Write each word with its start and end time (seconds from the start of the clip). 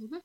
Mm-hmm. 0.00 0.18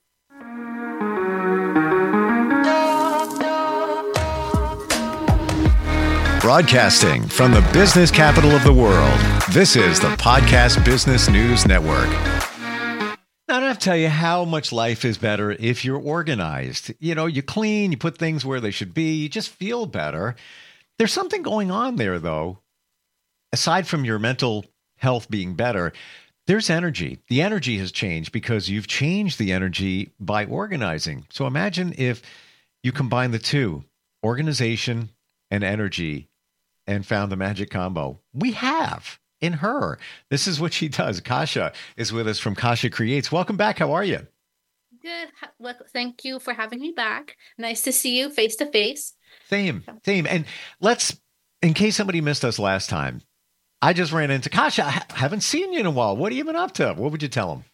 Broadcasting 6.39 7.27
from 7.27 7.53
the 7.53 7.67
business 7.73 8.11
capital 8.11 8.51
of 8.51 8.63
the 8.63 8.71
world, 8.71 9.19
this 9.51 9.75
is 9.75 9.99
the 9.99 10.09
Podcast 10.17 10.85
Business 10.85 11.27
News 11.27 11.65
Network. 11.65 12.07
I 12.07 13.17
don't 13.47 13.63
have 13.63 13.79
to 13.79 13.83
tell 13.83 13.97
you 13.97 14.09
how 14.09 14.45
much 14.45 14.71
life 14.71 15.03
is 15.05 15.17
better 15.17 15.51
if 15.53 15.83
you're 15.83 15.99
organized. 15.99 16.93
You 16.99 17.15
know, 17.15 17.25
you 17.25 17.41
clean, 17.41 17.91
you 17.91 17.97
put 17.97 18.19
things 18.19 18.45
where 18.45 18.59
they 18.59 18.71
should 18.71 18.93
be, 18.93 19.15
you 19.15 19.29
just 19.29 19.49
feel 19.49 19.87
better. 19.87 20.35
There's 20.99 21.13
something 21.13 21.41
going 21.41 21.71
on 21.71 21.95
there, 21.95 22.19
though. 22.19 22.59
Aside 23.51 23.87
from 23.87 24.05
your 24.05 24.19
mental 24.19 24.65
health 24.97 25.31
being 25.31 25.55
better, 25.55 25.93
there's 26.47 26.69
energy. 26.69 27.19
The 27.29 27.41
energy 27.41 27.77
has 27.77 27.91
changed 27.91 28.31
because 28.31 28.69
you've 28.69 28.87
changed 28.87 29.39
the 29.39 29.51
energy 29.51 30.11
by 30.19 30.45
organizing. 30.45 31.25
So 31.29 31.47
imagine 31.47 31.93
if 31.97 32.21
you 32.81 32.91
combine 32.91 33.31
the 33.31 33.39
two 33.39 33.83
organization 34.23 35.09
and 35.49 35.63
energy 35.63 36.29
and 36.85 37.05
found 37.05 37.31
the 37.31 37.37
magic 37.37 37.69
combo. 37.69 38.19
We 38.33 38.53
have 38.53 39.19
in 39.39 39.53
her. 39.53 39.99
This 40.29 40.47
is 40.47 40.59
what 40.59 40.73
she 40.73 40.87
does. 40.89 41.19
Kasia 41.19 41.73
is 41.97 42.11
with 42.11 42.27
us 42.27 42.39
from 42.39 42.55
Kasia 42.55 42.89
Creates. 42.89 43.31
Welcome 43.31 43.57
back. 43.57 43.79
How 43.79 43.91
are 43.93 44.03
you? 44.03 44.27
Good. 45.01 45.29
Well, 45.59 45.75
thank 45.91 46.23
you 46.23 46.39
for 46.39 46.53
having 46.53 46.79
me 46.79 46.93
back. 46.95 47.35
Nice 47.57 47.81
to 47.81 47.91
see 47.91 48.17
you 48.17 48.29
face 48.29 48.55
to 48.57 48.65
face. 48.65 49.13
Same, 49.49 49.83
same. 50.05 50.25
And 50.25 50.45
let's, 50.79 51.19
in 51.61 51.73
case 51.73 51.97
somebody 51.97 52.21
missed 52.21 52.45
us 52.45 52.57
last 52.57 52.89
time, 52.89 53.21
I 53.83 53.91
just 53.91 54.13
ran 54.13 54.31
into 54.31 54.49
Kasia. 54.49 54.85
I 54.85 55.03
haven't 55.13 55.41
seen 55.41 55.73
you 55.73 55.81
in 55.81 55.85
a 55.85 55.91
while. 55.91 56.15
What 56.15 56.31
have 56.31 56.37
you 56.37 56.45
been 56.45 56.55
up 56.55 56.71
to? 56.75 56.93
What 56.93 57.11
would 57.11 57.21
you 57.21 57.27
tell 57.27 57.49
them? 57.49 57.65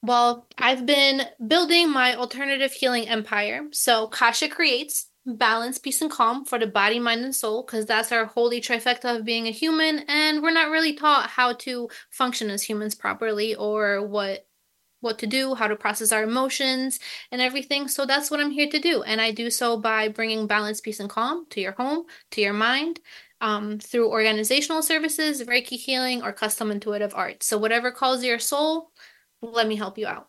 Well, 0.00 0.46
I've 0.56 0.86
been 0.86 1.24
building 1.46 1.90
my 1.90 2.14
alternative 2.14 2.72
healing 2.72 3.06
empire. 3.06 3.66
So 3.70 4.06
Kasia 4.06 4.48
Creates 4.48 5.08
balance, 5.26 5.76
peace, 5.76 6.00
and 6.00 6.10
calm 6.10 6.46
for 6.46 6.58
the 6.58 6.66
body, 6.66 6.98
mind, 6.98 7.22
and 7.22 7.36
soul, 7.36 7.62
because 7.62 7.84
that's 7.84 8.12
our 8.12 8.24
holy 8.24 8.62
trifecta 8.62 9.14
of 9.14 9.26
being 9.26 9.46
a 9.46 9.50
human. 9.50 9.98
And 10.08 10.42
we're 10.42 10.52
not 10.52 10.70
really 10.70 10.94
taught 10.94 11.28
how 11.28 11.52
to 11.52 11.90
function 12.08 12.48
as 12.48 12.62
humans 12.62 12.94
properly 12.94 13.54
or 13.54 14.06
what 14.06 14.46
what 15.00 15.18
to 15.18 15.26
do, 15.26 15.54
how 15.54 15.66
to 15.66 15.76
process 15.76 16.12
our 16.12 16.22
emotions 16.22 16.98
and 17.30 17.40
everything. 17.40 17.88
So 17.88 18.04
that's 18.04 18.30
what 18.30 18.40
I'm 18.40 18.50
here 18.50 18.68
to 18.68 18.78
do. 18.78 19.02
And 19.02 19.18
I 19.18 19.30
do 19.30 19.50
so 19.50 19.78
by 19.78 20.08
bringing 20.08 20.46
balance, 20.46 20.80
peace, 20.80 21.00
and 21.00 21.08
calm 21.08 21.46
to 21.50 21.60
your 21.60 21.72
home, 21.72 22.04
to 22.32 22.40
your 22.42 22.52
mind, 22.52 23.00
um, 23.40 23.78
through 23.78 24.10
organizational 24.10 24.82
services, 24.82 25.42
Reiki 25.42 25.78
healing, 25.78 26.22
or 26.22 26.32
custom 26.32 26.70
intuitive 26.70 27.14
art. 27.14 27.42
So 27.42 27.58
whatever 27.58 27.90
calls 27.90 28.24
your 28.24 28.38
soul, 28.38 28.90
let 29.42 29.66
me 29.66 29.76
help 29.76 29.98
you 29.98 30.06
out. 30.06 30.28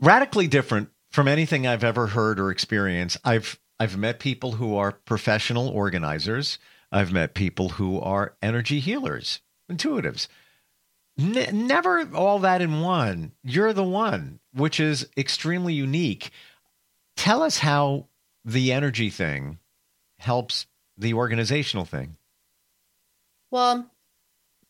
Radically 0.00 0.46
different 0.46 0.90
from 1.10 1.28
anything 1.28 1.66
I've 1.66 1.84
ever 1.84 2.08
heard 2.08 2.38
or 2.38 2.50
experienced. 2.50 3.18
I've 3.24 3.58
I've 3.80 3.96
met 3.96 4.18
people 4.18 4.52
who 4.52 4.76
are 4.76 4.92
professional 4.92 5.68
organizers. 5.68 6.58
I've 6.90 7.12
met 7.12 7.34
people 7.34 7.70
who 7.70 8.00
are 8.00 8.36
energy 8.42 8.80
healers, 8.80 9.40
intuitives. 9.70 10.26
N- 11.18 11.66
never 11.66 12.08
all 12.14 12.40
that 12.40 12.60
in 12.60 12.80
one. 12.80 13.32
You're 13.42 13.72
the 13.72 13.84
one, 13.84 14.40
which 14.52 14.80
is 14.80 15.08
extremely 15.16 15.74
unique. 15.74 16.30
Tell 17.16 17.42
us 17.42 17.58
how 17.58 18.06
the 18.44 18.72
energy 18.72 19.10
thing 19.10 19.58
helps 20.18 20.66
the 20.98 21.14
organizational 21.14 21.84
thing. 21.84 22.16
Well, 23.50 23.90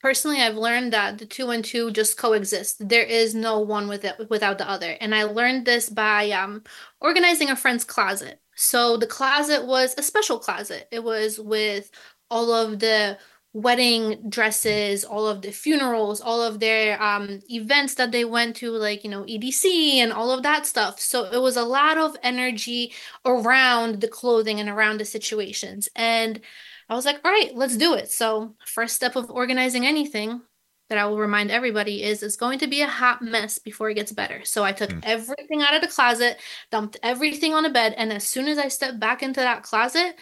personally 0.01 0.41
i've 0.41 0.55
learned 0.55 0.93
that 0.93 1.19
the 1.19 1.27
two 1.27 1.51
and 1.51 1.65
two 1.65 1.91
just 1.91 2.17
coexist 2.17 2.89
there 2.89 3.03
is 3.03 3.34
no 3.34 3.59
one 3.59 3.89
with 3.89 4.05
it, 4.05 4.31
without 4.31 4.56
the 4.56 4.71
other 4.71 4.97
and 5.01 5.12
i 5.12 5.25
learned 5.25 5.67
this 5.67 5.89
by 5.89 6.31
um, 6.31 6.62
organizing 7.01 7.51
a 7.51 7.56
friend's 7.56 7.83
closet 7.83 8.41
so 8.61 8.97
the 8.97 9.06
closet 9.06 9.67
was 9.67 9.95
a 9.97 10.03
special 10.03 10.41
closet. 10.41 10.89
It 10.91 11.05
was 11.05 11.39
with 11.39 11.93
all 12.28 12.53
of 12.53 12.81
the 12.81 13.16
wedding 13.53 14.28
dresses, 14.28 15.04
all 15.04 15.26
of 15.26 15.42
the 15.42 15.50
funerals, 15.50 16.20
all 16.20 16.42
of 16.42 16.60
their 16.60 17.03
um, 17.03 17.41
events 17.50 17.94
that 17.94 18.12
they 18.12 18.25
went 18.25 18.56
to, 18.56 18.70
like, 18.70 19.04
you 19.04 19.10
know, 19.10 19.25
EDC 19.25 19.94
and 19.97 20.12
all 20.12 20.31
of 20.31 20.42
that 20.42 20.66
stuff. 20.66 21.00
So 21.00 21.25
it 21.25 21.41
was 21.41 21.56
a 21.56 21.64
lot 21.64 21.97
of 21.97 22.16
energy 22.22 22.92
around 23.25 24.00
the 24.00 24.09
clothing 24.09 24.60
and 24.60 24.69
around 24.69 25.00
the 25.00 25.04
situations. 25.04 25.88
And 25.97 26.41
I 26.88 26.94
was 26.94 27.04
like, 27.04 27.20
all 27.25 27.32
right, 27.32 27.54
let's 27.54 27.76
do 27.76 27.94
it. 27.94 28.10
So, 28.10 28.54
first 28.64 28.97
step 28.97 29.16
of 29.16 29.31
organizing 29.31 29.86
anything 29.86 30.41
that 30.88 30.98
I 30.98 31.04
will 31.04 31.19
remind 31.19 31.50
everybody 31.50 32.03
is 32.03 32.22
it's 32.22 32.36
going 32.36 32.59
to 32.60 32.66
be 32.66 32.80
a 32.80 32.86
hot 32.86 33.20
mess 33.20 33.59
before 33.59 33.91
it 33.91 33.94
gets 33.94 34.12
better. 34.12 34.42
So 34.44 34.65
I 34.65 34.72
took 34.72 34.91
mm. 34.91 35.00
everything 35.03 35.60
out 35.60 35.75
of 35.75 35.82
the 35.82 35.88
closet, 35.88 36.38
dumped 36.70 36.97
everything 37.03 37.53
on 37.53 37.62
the 37.62 37.69
bed, 37.69 37.94
and 37.98 38.12
as 38.12 38.26
soon 38.26 38.48
as 38.48 38.59
I 38.59 38.69
stepped 38.69 38.98
back 38.98 39.22
into 39.22 39.41
that 39.41 39.62
closet, 39.62 40.16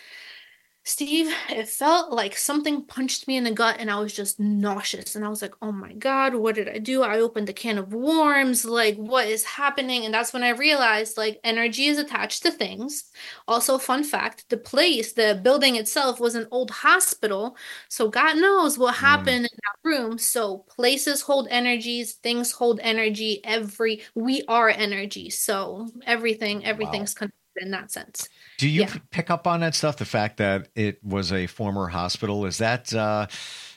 Steve, 0.89 1.35
it 1.51 1.69
felt 1.69 2.13
like 2.13 2.37
something 2.37 2.85
punched 2.85 3.27
me 3.27 3.37
in 3.37 3.43
the 3.43 3.51
gut 3.51 3.75
and 3.81 3.91
I 3.91 3.99
was 3.99 4.13
just 4.13 4.39
nauseous. 4.39 5.17
And 5.17 5.25
I 5.25 5.29
was 5.29 5.43
like, 5.43 5.55
oh 5.61 5.73
my 5.73 5.93
God, 5.95 6.37
what 6.37 6.55
did 6.55 6.69
I 6.69 6.79
do? 6.79 7.03
I 7.03 7.19
opened 7.19 7.49
a 7.49 7.53
can 7.53 7.77
of 7.77 7.93
worms. 7.93 8.65
Like, 8.65 8.95
what 8.95 9.27
is 9.27 9.43
happening? 9.43 10.05
And 10.05 10.15
that's 10.15 10.33
when 10.33 10.45
I 10.45 10.51
realized 10.51 11.17
like 11.17 11.41
energy 11.43 11.87
is 11.87 11.99
attached 11.99 12.45
to 12.45 12.53
things. 12.53 13.11
Also, 13.49 13.79
fun 13.79 14.05
fact 14.05 14.45
the 14.49 14.57
place, 14.57 15.13
the 15.13 15.41
building 15.43 15.75
itself 15.75 16.21
was 16.21 16.37
an 16.37 16.47
old 16.53 16.71
hospital. 16.71 17.57
So 17.89 18.09
God 18.09 18.37
knows 18.37 18.79
what 18.79 18.95
mm. 18.95 18.99
happened 18.99 19.47
mm. 19.47 19.53
in 19.53 19.59
that 19.65 19.89
room. 19.89 20.19
So 20.19 20.59
places 20.69 21.21
hold 21.21 21.49
energies, 21.51 22.13
things 22.13 22.53
hold 22.53 22.79
energy. 22.81 23.41
Every, 23.43 24.03
we 24.15 24.45
are 24.47 24.69
energy. 24.69 25.31
So 25.31 25.89
everything, 26.07 26.65
everything's 26.65 27.13
wow. 27.17 27.27
connected 27.27 27.65
in 27.65 27.71
that 27.73 27.91
sense. 27.91 28.29
Do 28.59 28.69
you 28.69 28.83
yeah. 28.83 28.95
pick 29.11 29.31
up 29.31 29.47
on 29.47 29.61
that 29.61 29.75
stuff? 29.75 29.97
The 29.97 30.05
fact 30.05 30.39
that 30.39 30.69
it 30.75 31.03
was 31.05 31.33
a 31.33 31.47
former 31.47 31.89
hospital 31.89 32.47
is 32.47 32.59
that 32.59 32.93
uh, 32.95 33.27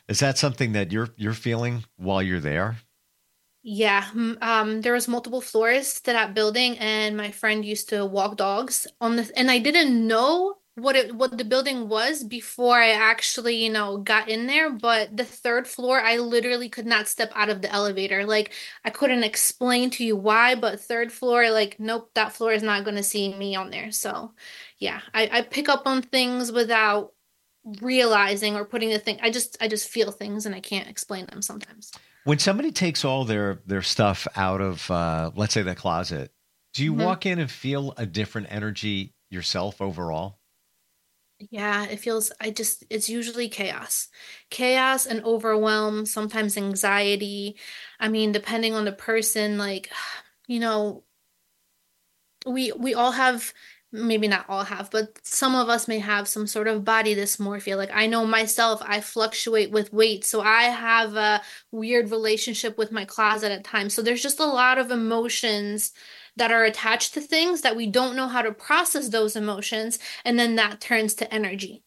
is 0.07 0.19
that 0.19 0.37
something 0.37 0.73
that 0.73 0.91
you're 0.91 1.09
you're 1.17 1.33
feeling 1.33 1.83
while 1.97 2.21
you're 2.21 2.39
there? 2.39 2.77
Yeah, 3.61 4.05
um, 4.41 4.81
there 4.81 4.93
was 4.93 5.09
multiple 5.09 5.41
floors 5.41 5.99
to 6.01 6.13
that 6.13 6.33
building, 6.33 6.77
and 6.77 7.17
my 7.17 7.29
friend 7.31 7.65
used 7.65 7.89
to 7.89 8.05
walk 8.05 8.37
dogs 8.37 8.87
on 9.01 9.17
the, 9.17 9.29
and 9.35 9.51
I 9.51 9.59
didn't 9.59 10.07
know 10.07 10.55
what 10.75 10.95
it 10.95 11.15
what 11.15 11.37
the 11.37 11.43
building 11.43 11.89
was 11.89 12.23
before 12.23 12.77
I 12.77 12.89
actually, 12.91 13.55
you 13.55 13.69
know, 13.69 13.97
got 13.97 14.29
in 14.29 14.47
there. 14.47 14.69
But 14.69 15.15
the 15.15 15.25
third 15.25 15.67
floor, 15.67 15.99
I 16.01 16.17
literally 16.17 16.69
could 16.69 16.85
not 16.85 17.07
step 17.07 17.31
out 17.35 17.49
of 17.49 17.61
the 17.61 17.71
elevator. 17.71 18.25
Like 18.25 18.53
I 18.85 18.89
couldn't 18.89 19.23
explain 19.23 19.89
to 19.91 20.05
you 20.05 20.15
why, 20.15 20.55
but 20.55 20.79
third 20.79 21.11
floor, 21.11 21.49
like, 21.49 21.79
nope, 21.79 22.11
that 22.15 22.33
floor 22.33 22.51
is 22.53 22.63
not 22.63 22.85
gonna 22.85 23.03
see 23.03 23.33
me 23.33 23.55
on 23.55 23.69
there. 23.69 23.91
So 23.91 24.33
yeah, 24.77 25.01
I, 25.13 25.29
I 25.31 25.41
pick 25.41 25.69
up 25.69 25.83
on 25.85 26.01
things 26.01 26.51
without 26.51 27.13
realizing 27.81 28.55
or 28.55 28.65
putting 28.65 28.89
the 28.89 28.99
thing. 28.99 29.19
I 29.21 29.31
just 29.31 29.57
I 29.61 29.67
just 29.67 29.89
feel 29.89 30.11
things 30.11 30.45
and 30.45 30.55
I 30.55 30.61
can't 30.61 30.87
explain 30.87 31.25
them 31.27 31.41
sometimes. 31.41 31.91
When 32.23 32.39
somebody 32.39 32.71
takes 32.71 33.03
all 33.03 33.25
their 33.25 33.61
their 33.65 33.81
stuff 33.81 34.27
out 34.35 34.61
of 34.61 34.89
uh, 34.89 35.31
let's 35.35 35.53
say 35.53 35.61
the 35.61 35.75
closet, 35.75 36.31
do 36.73 36.83
you 36.83 36.93
mm-hmm. 36.93 37.03
walk 37.03 37.25
in 37.25 37.39
and 37.39 37.49
feel 37.49 37.93
a 37.97 38.05
different 38.05 38.47
energy 38.49 39.13
yourself 39.29 39.81
overall? 39.81 40.38
Yeah, 41.39 41.85
it 41.85 41.99
feels, 41.99 42.31
I 42.41 42.49
just, 42.51 42.83
it's 42.89 43.07
usually 43.09 43.47
chaos. 43.47 44.09
Chaos 44.49 45.05
and 45.05 45.23
overwhelm, 45.23 46.05
sometimes 46.05 46.57
anxiety. 46.57 47.57
I 47.99 48.09
mean, 48.09 48.31
depending 48.33 48.73
on 48.73 48.83
the 48.85 48.91
person, 48.91 49.57
like, 49.57 49.89
you 50.47 50.59
know, 50.59 51.03
we 52.45 52.71
we 52.73 52.93
all 52.93 53.11
have 53.11 53.53
maybe 53.91 54.27
not 54.27 54.45
all 54.47 54.63
have, 54.63 54.91
but 54.91 55.17
some 55.25 55.55
of 55.55 55.67
us 55.67 55.87
may 55.87 55.97
have 55.97 56.27
some 56.27 56.45
sort 56.45 56.67
of 56.67 56.85
body 56.85 57.15
dysmorphia. 57.15 57.75
Like 57.75 57.89
I 57.93 58.05
know 58.05 58.23
myself, 58.25 58.81
I 58.85 59.01
fluctuate 59.01 59.71
with 59.71 59.91
weight. 59.91 60.23
So 60.25 60.41
I 60.41 60.63
have 60.65 61.15
a 61.15 61.41
weird 61.71 62.11
relationship 62.11 62.77
with 62.77 62.91
my 62.91 63.03
closet 63.05 63.51
at 63.51 63.63
times. 63.63 63.93
So 63.95 64.01
there's 64.03 64.21
just 64.21 64.39
a 64.39 64.45
lot 64.45 64.77
of 64.77 64.91
emotions 64.91 65.91
that 66.39 66.51
are 66.51 66.63
attached 66.63 67.13
to 67.13 67.21
things 67.21 67.61
that 67.61 67.75
we 67.75 67.85
don't 67.85 68.15
know 68.15 68.27
how 68.27 68.41
to 68.41 68.51
process 68.51 69.09
those 69.09 69.35
emotions 69.35 69.99
and 70.25 70.39
then 70.39 70.55
that 70.55 70.79
turns 70.79 71.13
to 71.13 71.31
energy 71.31 71.83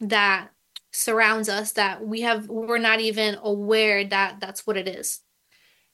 that 0.00 0.48
surrounds 0.92 1.48
us 1.48 1.72
that 1.72 2.06
we 2.06 2.20
have 2.20 2.48
we're 2.48 2.78
not 2.78 3.00
even 3.00 3.36
aware 3.42 4.04
that 4.04 4.38
that's 4.40 4.64
what 4.66 4.76
it 4.76 4.86
is 4.86 5.20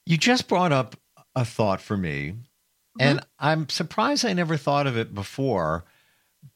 you 0.05 0.15
just 0.15 0.47
brought 0.47 0.71
up 0.71 0.95
a 1.35 1.43
thought 1.43 1.81
for 1.81 1.97
me 1.97 2.29
mm-hmm. 2.29 3.01
and 3.01 3.25
i'm 3.39 3.67
surprised 3.67 4.25
i 4.25 4.31
never 4.31 4.57
thought 4.57 4.85
of 4.85 4.95
it 4.95 5.13
before 5.13 5.83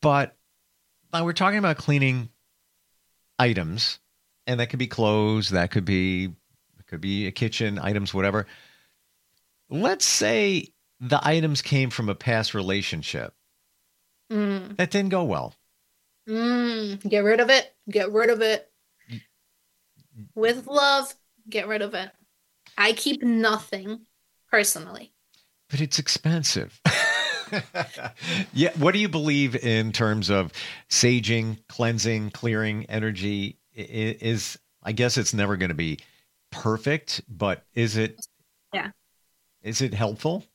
but 0.01 0.36
we're 1.22 1.33
talking 1.33 1.60
about 1.60 1.77
cleaning 1.77 2.30
items 3.39 4.00
and 4.45 4.60
that 4.60 4.69
could 4.69 4.80
be 4.80 4.88
clothes 4.88 5.50
that 5.50 5.72
could 5.72 5.86
be 5.86 6.31
could 6.88 7.01
be 7.01 7.25
a 7.25 7.31
kitchen 7.31 7.80
items 7.80 8.13
whatever 8.13 8.45
let's 9.72 10.06
say 10.06 10.68
the 11.00 11.19
items 11.25 11.62
came 11.62 11.89
from 11.89 12.09
a 12.09 12.15
past 12.15 12.53
relationship 12.53 13.33
mm. 14.31 14.75
that 14.77 14.92
didn't 14.92 15.09
go 15.09 15.24
well. 15.24 15.56
Mm. 16.27 17.07
Get 17.07 17.24
rid 17.24 17.39
of 17.39 17.50
it. 17.50 17.74
Get 17.89 18.12
rid 18.12 18.30
of 18.30 18.42
it. 18.42 18.69
With 20.33 20.68
love, 20.68 21.13
get 21.50 21.68
rid 21.68 21.81
of 21.81 21.94
it. 21.94 22.09
I 22.77 22.94
keep 22.94 23.21
nothing 23.21 24.06
personally. 24.50 25.12
But 25.69 25.81
it's 25.81 26.00
expensive. 26.00 26.80
yeah. 28.53 28.71
What 28.77 28.94
do 28.94 29.00
you 29.00 29.09
believe 29.09 29.56
in 29.56 29.91
terms 29.91 30.30
of 30.30 30.51
saging, 30.89 31.57
cleansing, 31.68 32.31
clearing 32.31 32.86
energy? 32.86 33.59
Is 33.74 34.57
I 34.83 34.94
guess 34.94 35.18
it's 35.18 35.33
never 35.33 35.57
going 35.57 35.69
to 35.69 35.75
be 35.75 36.00
perfect, 36.51 37.21
but 37.27 37.65
is 37.74 37.98
it? 37.98 38.25
Yeah. 38.74 38.91
Is 39.62 39.81
it 39.81 39.94
helpful? 39.94 40.45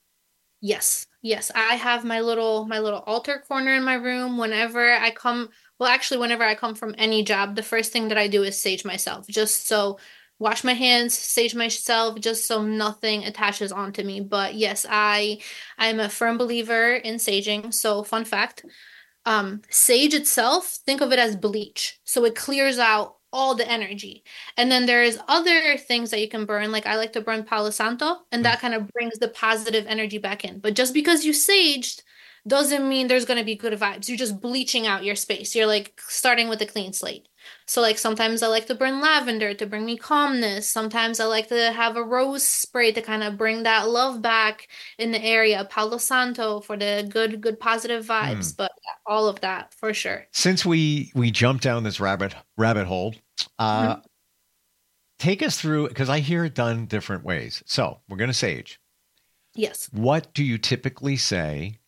Yes. 0.61 1.07
Yes. 1.23 1.51
I 1.55 1.75
have 1.77 2.05
my 2.05 2.21
little 2.21 2.67
my 2.67 2.79
little 2.79 3.01
altar 3.01 3.43
corner 3.47 3.75
in 3.75 3.83
my 3.85 3.95
room. 3.95 4.39
Whenever 4.39 4.93
I 4.93 5.11
come, 5.11 5.49
well, 5.79 5.89
actually, 5.89 6.19
whenever 6.19 6.45
I 6.45 6.55
come 6.55 6.75
from 6.75 6.95
any 6.99 7.23
job, 7.23 7.57
the 7.57 7.63
first 7.63 7.93
thing 7.93 8.09
that 8.09 8.19
I 8.19 8.27
do 8.29 8.43
is 8.43 8.61
sage 8.61 8.85
myself, 8.85 9.27
just 9.29 9.67
so 9.67 9.99
wash 10.39 10.65
my 10.65 10.73
hands, 10.73 11.15
sage 11.17 11.55
myself, 11.55 12.19
just 12.21 12.47
so 12.47 12.63
nothing 12.63 13.25
attaches 13.25 13.73
onto 13.73 14.03
me. 14.03 14.21
But 14.21 14.55
yes, 14.55 14.87
I 14.89 15.41
I'm 15.79 16.01
a 16.01 16.09
firm 16.09 16.37
believer 16.39 16.93
in 16.95 17.17
saging. 17.17 17.73
So 17.73 18.03
fun 18.03 18.25
fact, 18.25 18.65
um, 19.27 19.63
sage 19.71 20.15
itself, 20.15 20.79
think 20.87 21.01
of 21.03 21.13
it 21.13 21.19
as 21.19 21.37
bleach. 21.37 22.01
So 22.05 22.25
it 22.25 22.37
clears 22.37 22.79
out 22.79 23.17
all 23.33 23.55
the 23.55 23.69
energy. 23.71 24.25
And 24.57 24.71
then 24.71 24.87
there's 24.87 25.19
other 25.29 25.77
things 25.77 26.11
that 26.11 26.21
you 26.21 26.29
can 26.29 26.45
burn. 26.45 26.73
Like 26.73 26.87
I 26.87 26.97
like 26.97 27.13
to 27.15 27.21
burn 27.21 27.45
Palo 27.45 27.71
Santo, 27.71 28.17
and 28.33 28.45
that 28.45 28.59
mm. 28.59 28.61
kind 28.61 28.75
of 28.75 28.89
brings 28.89 29.19
the 29.19 29.29
positive 29.29 29.87
energy 29.87 30.19
back 30.19 30.45
in. 30.45 30.59
But 30.59 30.75
just 30.75 30.95
because 30.95 31.25
you 31.25 31.33
saged 31.33 32.03
doesn't 32.47 32.89
mean 32.89 33.07
there's 33.07 33.27
going 33.27 33.39
to 33.39 33.45
be 33.45 33.55
good 33.55 33.79
vibes. 33.79 34.09
You're 34.09 34.17
just 34.19 34.41
bleaching 34.41 34.87
out 34.87 35.05
your 35.05 35.15
space. 35.15 35.55
You're 35.55 35.67
like 35.67 36.01
starting 36.09 36.49
with 36.49 36.63
a 36.63 36.67
clean 36.67 36.93
slate. 36.93 37.29
So 37.67 37.81
like 37.81 37.99
sometimes 37.99 38.43
I 38.43 38.49
like 38.49 38.67
to 38.67 38.75
burn 38.75 39.01
lavender 39.01 39.55
to 39.55 39.67
bring 39.67 39.85
me 39.85 39.97
calmness. 39.97 40.69
Sometimes 40.69 41.21
I 41.21 41.25
like 41.25 41.49
to 41.49 41.73
have 41.73 41.97
a 41.97 42.03
rose 42.03 42.47
spray 42.47 42.93
to 42.93 43.03
kind 43.03 43.23
of 43.23 43.39
bring 43.39 43.63
that 43.63 43.89
love 43.89 44.21
back 44.21 44.69
in 44.99 45.13
the 45.13 45.23
area. 45.23 45.67
Palo 45.71 45.99
Santo 45.99 46.61
for 46.61 46.77
the 46.77 47.07
good, 47.11 47.41
good 47.41 47.61
positive 47.61 48.05
vibes. 48.05 48.53
Mm. 48.53 48.57
But 48.57 48.73
all 49.07 49.29
of 49.29 49.41
that 49.41 49.75
for 49.75 49.93
sure. 49.95 50.27
Since 50.33 50.65
we 50.65 51.13
we 51.15 51.31
jumped 51.31 51.63
down 51.63 51.83
this 51.83 52.01
rabbit 52.01 52.35
rabbit 52.57 52.87
hole, 52.87 53.15
uh, 53.59 53.95
mm-hmm. 53.95 54.01
take 55.19 55.43
us 55.43 55.61
through 55.61 55.89
because 55.89 56.09
I 56.09 56.21
hear 56.21 56.45
it 56.45 56.55
done 56.55 56.87
different 56.87 57.25
ways. 57.25 57.63
So 57.67 58.01
we're 58.09 58.17
gonna 58.17 58.33
sage. 58.33 58.81
Yes. 59.55 59.89
What 59.93 60.33
do 60.33 60.45
you 60.45 60.59
typically 60.59 61.17
say, 61.17 61.79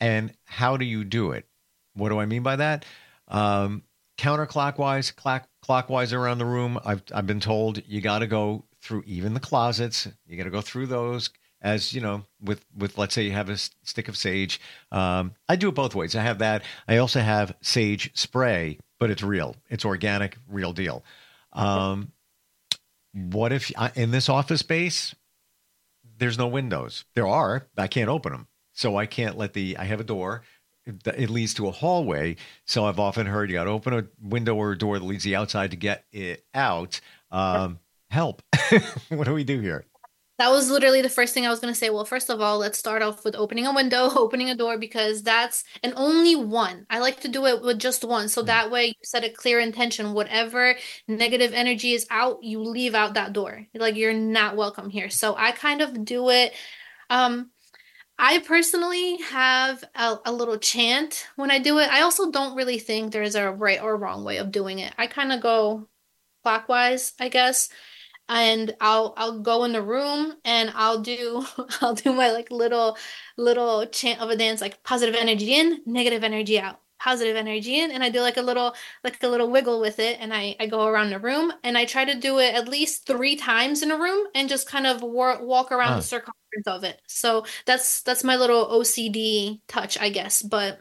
and 0.00 0.32
how 0.44 0.76
do 0.76 0.84
you 0.84 1.04
do 1.04 1.32
it? 1.32 1.46
What 1.94 2.08
do 2.10 2.18
I 2.18 2.26
mean 2.26 2.42
by 2.42 2.56
that? 2.56 2.84
Um, 3.28 3.82
counterclockwise, 4.18 5.14
clock, 5.14 5.48
clockwise 5.62 6.12
around 6.12 6.38
the 6.38 6.46
room. 6.46 6.78
I've 6.84 7.02
I've 7.14 7.26
been 7.26 7.40
told 7.40 7.82
you 7.86 8.00
got 8.00 8.20
to 8.20 8.26
go 8.26 8.64
through 8.80 9.02
even 9.06 9.34
the 9.34 9.40
closets. 9.40 10.08
You 10.26 10.36
got 10.36 10.44
to 10.44 10.50
go 10.50 10.60
through 10.60 10.86
those 10.86 11.30
as 11.60 11.92
you 11.92 12.00
know 12.00 12.24
with 12.40 12.64
with 12.76 12.98
let's 12.98 13.14
say 13.14 13.22
you 13.22 13.32
have 13.32 13.48
a 13.48 13.56
stick 13.56 14.08
of 14.08 14.16
sage. 14.16 14.60
Um, 14.92 15.34
I 15.48 15.56
do 15.56 15.68
it 15.68 15.74
both 15.74 15.94
ways. 15.94 16.14
I 16.14 16.22
have 16.22 16.38
that. 16.38 16.62
I 16.88 16.98
also 16.98 17.20
have 17.20 17.54
sage 17.60 18.10
spray, 18.14 18.78
but 18.98 19.10
it's 19.10 19.22
real. 19.22 19.56
It's 19.68 19.84
organic, 19.84 20.36
real 20.48 20.72
deal. 20.72 21.04
Um, 21.52 22.12
what 23.12 23.52
if 23.52 23.72
in 23.94 24.10
this 24.10 24.28
office 24.28 24.60
space 24.60 25.14
there's 26.18 26.38
no 26.38 26.46
windows? 26.46 27.04
There 27.14 27.26
are. 27.26 27.66
I 27.76 27.88
can't 27.88 28.10
open 28.10 28.32
them, 28.32 28.46
so 28.72 28.96
I 28.96 29.06
can't 29.06 29.36
let 29.36 29.52
the. 29.52 29.76
I 29.78 29.84
have 29.84 30.00
a 30.00 30.04
door 30.04 30.42
it 30.86 31.30
leads 31.30 31.54
to 31.54 31.68
a 31.68 31.72
hallway. 31.72 32.36
So 32.64 32.84
I've 32.84 33.00
often 33.00 33.26
heard 33.26 33.50
you 33.50 33.56
got 33.56 33.64
to 33.64 33.70
open 33.70 33.92
a 33.92 34.04
window 34.20 34.54
or 34.54 34.72
a 34.72 34.78
door 34.78 34.98
that 34.98 35.04
leads 35.04 35.24
the 35.24 35.36
outside 35.36 35.70
to 35.72 35.76
get 35.76 36.04
it 36.12 36.44
out. 36.54 37.00
Um, 37.30 37.80
help. 38.10 38.42
what 39.08 39.24
do 39.24 39.34
we 39.34 39.44
do 39.44 39.60
here? 39.60 39.84
That 40.38 40.50
was 40.50 40.70
literally 40.70 41.00
the 41.00 41.08
first 41.08 41.32
thing 41.32 41.46
I 41.46 41.50
was 41.50 41.60
going 41.60 41.72
to 41.72 41.78
say. 41.78 41.88
Well, 41.88 42.04
first 42.04 42.28
of 42.28 42.42
all, 42.42 42.58
let's 42.58 42.78
start 42.78 43.00
off 43.00 43.24
with 43.24 43.34
opening 43.34 43.66
a 43.66 43.72
window, 43.72 44.10
opening 44.16 44.50
a 44.50 44.54
door, 44.54 44.76
because 44.76 45.22
that's 45.22 45.64
and 45.82 45.94
only 45.96 46.36
one. 46.36 46.86
I 46.90 46.98
like 46.98 47.20
to 47.20 47.28
do 47.28 47.46
it 47.46 47.62
with 47.62 47.78
just 47.78 48.04
one. 48.04 48.28
So 48.28 48.42
mm. 48.42 48.46
that 48.46 48.70
way 48.70 48.86
you 48.88 48.94
set 49.02 49.24
a 49.24 49.30
clear 49.30 49.58
intention. 49.60 50.12
Whatever 50.12 50.76
negative 51.08 51.54
energy 51.54 51.92
is 51.92 52.06
out, 52.10 52.42
you 52.42 52.62
leave 52.62 52.94
out 52.94 53.14
that 53.14 53.32
door. 53.32 53.66
Like 53.74 53.96
you're 53.96 54.12
not 54.12 54.56
welcome 54.56 54.90
here. 54.90 55.08
So 55.08 55.34
I 55.36 55.52
kind 55.52 55.80
of 55.80 56.04
do 56.04 56.28
it. 56.28 56.52
Um, 57.08 57.50
I 58.18 58.38
personally 58.38 59.18
have 59.28 59.84
a, 59.94 60.18
a, 60.24 60.32
little 60.32 60.56
chant 60.56 61.28
when 61.36 61.50
I 61.50 61.58
do 61.58 61.78
it. 61.78 61.90
I 61.90 62.00
also 62.00 62.30
don't 62.30 62.56
really 62.56 62.78
think 62.78 63.12
there's 63.12 63.34
a 63.34 63.52
right 63.52 63.82
or 63.82 63.96
wrong 63.96 64.24
way 64.24 64.38
of 64.38 64.50
doing 64.50 64.78
it. 64.78 64.94
I 64.96 65.06
kind 65.06 65.32
of 65.32 65.42
go 65.42 65.88
clockwise, 66.42 67.12
I 67.20 67.28
guess. 67.28 67.68
And 68.28 68.74
I'll 68.80 69.14
I'll 69.16 69.40
go 69.40 69.64
in 69.64 69.72
the 69.72 69.82
room 69.82 70.34
and 70.44 70.72
I'll 70.74 71.00
do 71.00 71.44
I'll 71.80 71.94
do 71.94 72.12
my 72.12 72.32
like 72.32 72.50
little 72.50 72.96
little 73.36 73.86
chant 73.86 74.20
of 74.20 74.30
a 74.30 74.36
dance 74.36 74.60
like 74.60 74.82
positive 74.82 75.14
energy 75.14 75.54
in, 75.54 75.82
negative 75.86 76.24
energy 76.24 76.58
out 76.58 76.80
positive 77.06 77.36
energy 77.36 77.80
in 77.80 77.90
and 77.92 78.02
I 78.04 78.08
do 78.10 78.20
like 78.20 78.36
a 78.36 78.42
little 78.42 78.74
like 79.04 79.22
a 79.22 79.28
little 79.28 79.50
wiggle 79.50 79.80
with 79.80 79.98
it 79.98 80.18
and 80.20 80.34
I 80.34 80.56
I 80.60 80.66
go 80.66 80.86
around 80.86 81.10
the 81.10 81.18
room 81.20 81.52
and 81.64 81.78
I 81.78 81.84
try 81.84 82.04
to 82.04 82.14
do 82.18 82.38
it 82.40 82.54
at 82.54 82.68
least 82.68 83.06
3 83.06 83.36
times 83.36 83.82
in 83.82 83.90
a 83.92 83.98
room 83.98 84.26
and 84.34 84.48
just 84.48 84.68
kind 84.68 84.86
of 84.86 85.02
war- 85.02 85.44
walk 85.44 85.72
around 85.72 85.94
huh. 85.94 85.96
the 85.96 86.02
circumference 86.02 86.66
of 86.66 86.84
it. 86.84 87.00
So 87.08 87.46
that's 87.66 88.02
that's 88.02 88.24
my 88.24 88.36
little 88.36 88.66
OCD 88.66 89.60
touch 89.68 89.98
I 89.98 90.10
guess, 90.10 90.42
but 90.42 90.80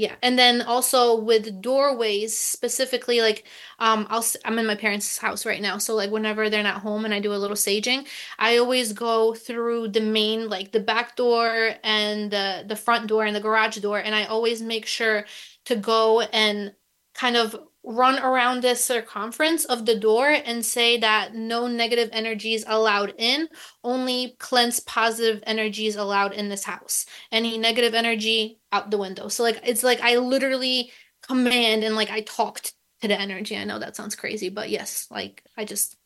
yeah, 0.00 0.14
and 0.22 0.38
then 0.38 0.62
also 0.62 1.14
with 1.14 1.60
doorways 1.60 2.36
specifically, 2.36 3.20
like 3.20 3.44
um, 3.78 4.06
I'll 4.10 4.24
I'm 4.44 4.58
in 4.58 4.66
my 4.66 4.74
parents' 4.74 5.18
house 5.18 5.44
right 5.44 5.60
now, 5.60 5.78
so 5.78 5.94
like 5.94 6.10
whenever 6.10 6.48
they're 6.48 6.62
not 6.62 6.82
home 6.82 7.04
and 7.04 7.12
I 7.14 7.20
do 7.20 7.32
a 7.32 7.36
little 7.36 7.56
saging, 7.56 8.06
I 8.38 8.56
always 8.58 8.92
go 8.92 9.34
through 9.34 9.88
the 9.88 10.00
main 10.00 10.48
like 10.48 10.72
the 10.72 10.80
back 10.80 11.16
door 11.16 11.74
and 11.84 12.30
the 12.30 12.64
the 12.66 12.76
front 12.76 13.08
door 13.08 13.24
and 13.24 13.34
the 13.36 13.40
garage 13.40 13.78
door, 13.78 13.98
and 13.98 14.14
I 14.14 14.24
always 14.24 14.62
make 14.62 14.86
sure 14.86 15.26
to 15.66 15.76
go 15.76 16.20
and 16.22 16.74
kind 17.14 17.36
of 17.36 17.56
run 17.82 18.18
around 18.18 18.62
the 18.62 18.74
circumference 18.74 19.64
of 19.64 19.86
the 19.86 19.98
door 19.98 20.28
and 20.28 20.64
say 20.64 20.98
that 20.98 21.34
no 21.34 21.66
negative 21.66 22.10
energies 22.12 22.64
allowed 22.66 23.14
in, 23.16 23.48
only 23.82 24.36
cleanse 24.38 24.80
positive 24.80 25.42
energies 25.46 25.96
allowed 25.96 26.32
in 26.32 26.48
this 26.48 26.64
house. 26.64 27.06
Any 27.32 27.56
negative 27.56 27.94
energy 27.94 28.60
out 28.70 28.90
the 28.90 28.98
window. 28.98 29.28
So 29.28 29.42
like 29.42 29.60
it's 29.64 29.82
like 29.82 30.00
I 30.00 30.16
literally 30.16 30.92
command 31.26 31.82
and 31.84 31.96
like 31.96 32.10
I 32.10 32.20
talked 32.20 32.74
to 33.00 33.08
the 33.08 33.18
energy. 33.18 33.56
I 33.56 33.64
know 33.64 33.78
that 33.78 33.96
sounds 33.96 34.14
crazy, 34.14 34.50
but 34.50 34.68
yes, 34.68 35.06
like 35.10 35.42
I 35.56 35.64
just 35.64 35.96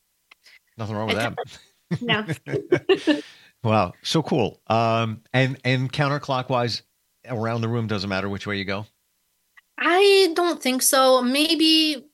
nothing 0.76 0.96
wrong 0.96 1.08
with 1.08 1.18
I, 1.18 1.30
that. 1.30 1.38
No. 2.00 2.26
wow, 3.62 3.92
so 4.02 4.22
cool. 4.22 4.60
Um 4.68 5.22
and 5.32 5.58
and 5.64 5.92
counterclockwise 5.92 6.82
around 7.26 7.62
the 7.62 7.68
room 7.68 7.88
doesn't 7.88 8.10
matter 8.10 8.28
which 8.28 8.46
way 8.46 8.58
you 8.58 8.64
go. 8.64 8.86
I 9.78 10.32
don't 10.34 10.62
think 10.62 10.82
so. 10.82 11.22
Maybe 11.22 12.06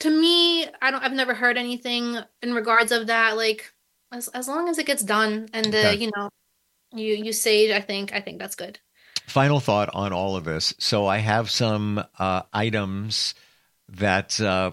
to 0.00 0.10
me, 0.10 0.66
I 0.82 0.90
don't. 0.90 1.02
I've 1.02 1.12
never 1.12 1.34
heard 1.34 1.56
anything 1.56 2.18
in 2.42 2.54
regards 2.54 2.92
of 2.92 3.06
that. 3.06 3.36
Like 3.36 3.72
as 4.12 4.28
as 4.28 4.48
long 4.48 4.68
as 4.68 4.78
it 4.78 4.86
gets 4.86 5.02
done 5.02 5.48
and 5.52 5.66
the 5.66 5.90
okay. 5.90 5.96
you 5.96 6.10
know 6.16 6.30
you 6.92 7.14
you 7.14 7.32
sage, 7.32 7.70
I 7.70 7.80
think 7.80 8.12
I 8.12 8.20
think 8.20 8.38
that's 8.38 8.56
good. 8.56 8.78
Final 9.26 9.60
thought 9.60 9.90
on 9.92 10.12
all 10.12 10.36
of 10.36 10.44
this. 10.44 10.74
So 10.78 11.06
I 11.06 11.18
have 11.18 11.50
some 11.50 12.02
uh, 12.18 12.42
items 12.52 13.34
that 13.88 14.40
uh, 14.40 14.72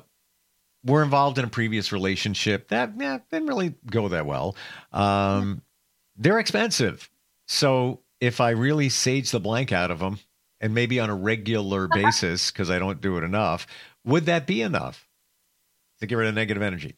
were 0.85 1.03
involved 1.03 1.39
in 1.39 1.45
a 1.45 1.49
previous 1.49 1.91
relationship 1.91 2.67
that 2.69 2.91
yeah, 2.99 3.19
didn't 3.31 3.47
really 3.47 3.73
go 3.89 4.09
that 4.09 4.25
well. 4.25 4.55
Um, 4.91 5.61
they're 6.17 6.39
expensive. 6.39 7.09
So 7.47 8.01
if 8.19 8.39
I 8.39 8.51
really 8.51 8.89
sage 8.89 9.31
the 9.31 9.39
blank 9.39 9.71
out 9.71 9.91
of 9.91 9.99
them, 9.99 10.19
and 10.63 10.73
maybe 10.73 10.97
on 10.99 11.09
a 11.09 11.15
regular 11.15 11.87
basis 11.93 12.49
because 12.49 12.71
I 12.71 12.79
don't 12.79 13.01
do 13.01 13.17
it 13.17 13.23
enough, 13.23 13.67
would 14.05 14.25
that 14.25 14.47
be 14.47 14.61
enough 14.61 15.07
to 15.99 16.07
get 16.07 16.15
rid 16.15 16.29
of 16.29 16.33
negative 16.33 16.63
energy? 16.63 16.97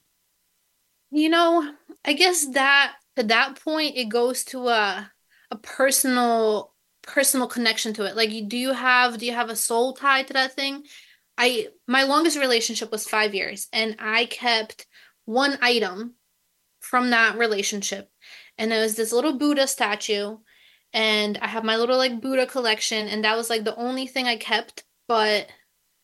You 1.12 1.30
know, 1.30 1.74
I 2.06 2.14
guess 2.14 2.46
that 2.54 2.94
to 3.18 3.24
that 3.24 3.60
point 3.62 3.98
it 3.98 4.06
goes 4.06 4.44
to 4.46 4.68
a 4.70 5.12
a 5.52 5.58
personal 5.58 6.74
personal 7.02 7.48
connection 7.48 7.94
to 7.96 8.06
it. 8.06 8.16
Like 8.16 8.30
do 8.48 8.58
you 8.58 8.74
have 8.74 9.18
do 9.18 9.26
you 9.26 9.34
have 9.34 9.50
a 9.50 9.56
soul 9.56 9.94
tie 9.94 10.24
to 10.24 10.34
that 10.34 10.54
thing? 10.54 10.84
I 11.38 11.68
my 11.88 12.04
longest 12.04 12.38
relationship 12.38 12.92
was 12.92 13.08
5 13.08 13.34
years 13.34 13.68
and 13.74 13.96
I 14.00 14.26
kept 14.26 14.86
one 15.26 15.58
item 15.62 16.16
from 16.80 17.10
that 17.10 17.38
relationship 17.38 18.10
and 18.58 18.72
it 18.72 18.80
was 18.80 18.96
this 18.96 19.12
little 19.12 19.38
Buddha 19.38 19.68
statue 19.68 20.38
and 20.96 21.38
I 21.40 21.48
have 21.48 21.66
my 21.66 21.78
little 21.78 21.98
like 21.98 22.22
Buddha 22.22 22.48
collection, 22.48 23.08
and 23.10 23.24
that 23.26 23.38
was 23.38 23.52
like 23.52 23.66
the 23.66 23.76
only 23.78 24.08
thing 24.08 24.28
I 24.28 24.38
kept. 24.38 24.86
But 25.08 25.48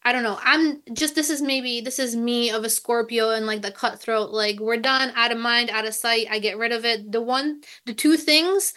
I 0.03 0.11
don't 0.13 0.23
know. 0.23 0.39
I'm 0.43 0.83
just 0.93 1.15
this 1.15 1.31
is 1.31 1.41
maybe 1.41 1.81
this 1.81 1.99
is 1.99 2.15
me 2.15 2.51
of 2.51 2.65
a 2.65 2.69
Scorpio 2.69 3.31
and 3.31 3.47
like 3.47 3.63
the 3.63 3.71
cutthroat. 3.71 4.31
Like 4.31 4.59
we're 4.59 4.77
done, 4.77 5.13
out 5.15 5.31
of 5.31 5.39
mind, 5.39 5.71
out 5.71 5.87
of 5.87 5.95
sight. 5.95 6.27
I 6.29 6.39
get 6.39 6.59
rid 6.59 6.73
of 6.73 6.85
it. 6.85 7.11
The 7.11 7.21
one, 7.21 7.61
the 7.87 7.95
two 7.95 8.17
things 8.17 8.73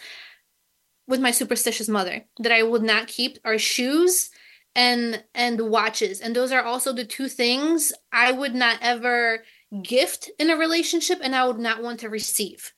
with 1.07 1.21
my 1.21 1.31
superstitious 1.31 1.89
mother 1.89 2.25
that 2.39 2.53
I 2.53 2.63
would 2.63 2.83
not 2.83 3.07
keep 3.07 3.37
are 3.45 3.59
shoes 3.59 4.31
and 4.75 5.23
and 5.35 5.69
watches 5.69 6.21
and 6.21 6.35
those 6.35 6.51
are 6.51 6.63
also 6.63 6.93
the 6.93 7.05
two 7.05 7.29
things 7.29 7.93
i 8.13 8.31
would 8.31 8.55
not 8.55 8.77
ever 8.81 9.43
gift 9.83 10.29
in 10.39 10.51
a 10.51 10.57
relationship 10.57 11.19
and 11.23 11.35
i 11.35 11.47
would 11.47 11.59
not 11.59 11.83
want 11.83 12.01
to 12.01 12.09
receive 12.09 12.74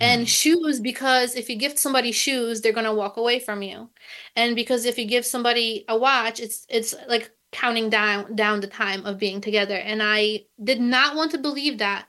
And 0.00 0.26
mm. 0.26 0.28
shoes, 0.28 0.80
because 0.80 1.34
if 1.34 1.50
you 1.50 1.56
gift 1.56 1.78
somebody 1.78 2.12
shoes, 2.12 2.60
they're 2.60 2.72
gonna 2.72 2.94
walk 2.94 3.16
away 3.16 3.40
from 3.40 3.62
you. 3.62 3.90
And 4.36 4.54
because 4.54 4.84
if 4.84 4.98
you 4.98 5.06
give 5.06 5.26
somebody 5.26 5.84
a 5.88 5.98
watch, 5.98 6.40
it's 6.40 6.66
it's 6.68 6.94
like 7.08 7.30
counting 7.50 7.90
down 7.90 8.36
down 8.36 8.60
the 8.60 8.66
time 8.66 9.04
of 9.06 9.18
being 9.18 9.40
together. 9.40 9.76
And 9.76 10.02
I 10.02 10.44
did 10.62 10.80
not 10.80 11.16
want 11.16 11.32
to 11.32 11.38
believe 11.38 11.78
that, 11.78 12.06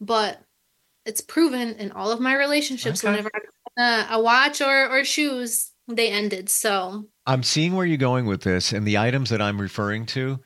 but 0.00 0.40
it's 1.04 1.20
proven 1.20 1.74
in 1.74 1.92
all 1.92 2.10
of 2.10 2.20
my 2.20 2.34
relationships. 2.34 3.04
Okay. 3.04 3.10
Whenever 3.10 3.30
I 3.34 3.40
uh, 3.78 4.06
a 4.10 4.20
watch 4.22 4.60
or 4.60 4.88
or 4.88 5.04
shoes, 5.04 5.72
they 5.88 6.10
ended. 6.10 6.48
So 6.48 7.06
I'm 7.26 7.42
seeing 7.42 7.74
where 7.74 7.86
you're 7.86 7.98
going 7.98 8.26
with 8.26 8.42
this, 8.42 8.72
and 8.72 8.86
the 8.86 8.98
items 8.98 9.30
that 9.30 9.42
I'm 9.42 9.60
referring 9.60 10.06
to, 10.06 10.40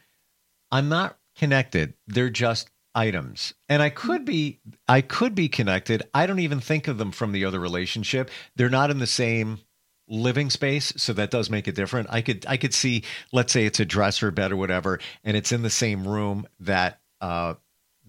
I'm 0.70 0.88
not 0.88 1.18
connected. 1.36 1.94
They're 2.06 2.30
just 2.30 2.70
items. 2.94 3.54
And 3.68 3.82
i 3.82 3.90
could 3.90 4.24
be 4.24 4.60
i 4.88 5.00
could 5.00 5.34
be 5.34 5.48
connected. 5.48 6.02
I 6.12 6.26
don't 6.26 6.40
even 6.40 6.60
think 6.60 6.88
of 6.88 6.98
them 6.98 7.12
from 7.12 7.32
the 7.32 7.44
other 7.44 7.60
relationship. 7.60 8.30
They're 8.56 8.68
not 8.68 8.90
in 8.90 8.98
the 8.98 9.06
same 9.06 9.60
living 10.08 10.50
space 10.50 10.92
so 10.96 11.12
that 11.12 11.30
does 11.30 11.50
make 11.50 11.68
it 11.68 11.74
different. 11.74 12.08
I 12.10 12.20
could 12.22 12.44
i 12.48 12.56
could 12.56 12.74
see 12.74 13.04
let's 13.32 13.52
say 13.52 13.64
it's 13.66 13.80
a 13.80 13.84
dresser 13.84 14.30
bed 14.30 14.52
or 14.52 14.56
whatever 14.56 14.98
and 15.24 15.36
it's 15.36 15.52
in 15.52 15.62
the 15.62 15.70
same 15.70 16.06
room 16.06 16.46
that 16.60 17.00
uh 17.20 17.54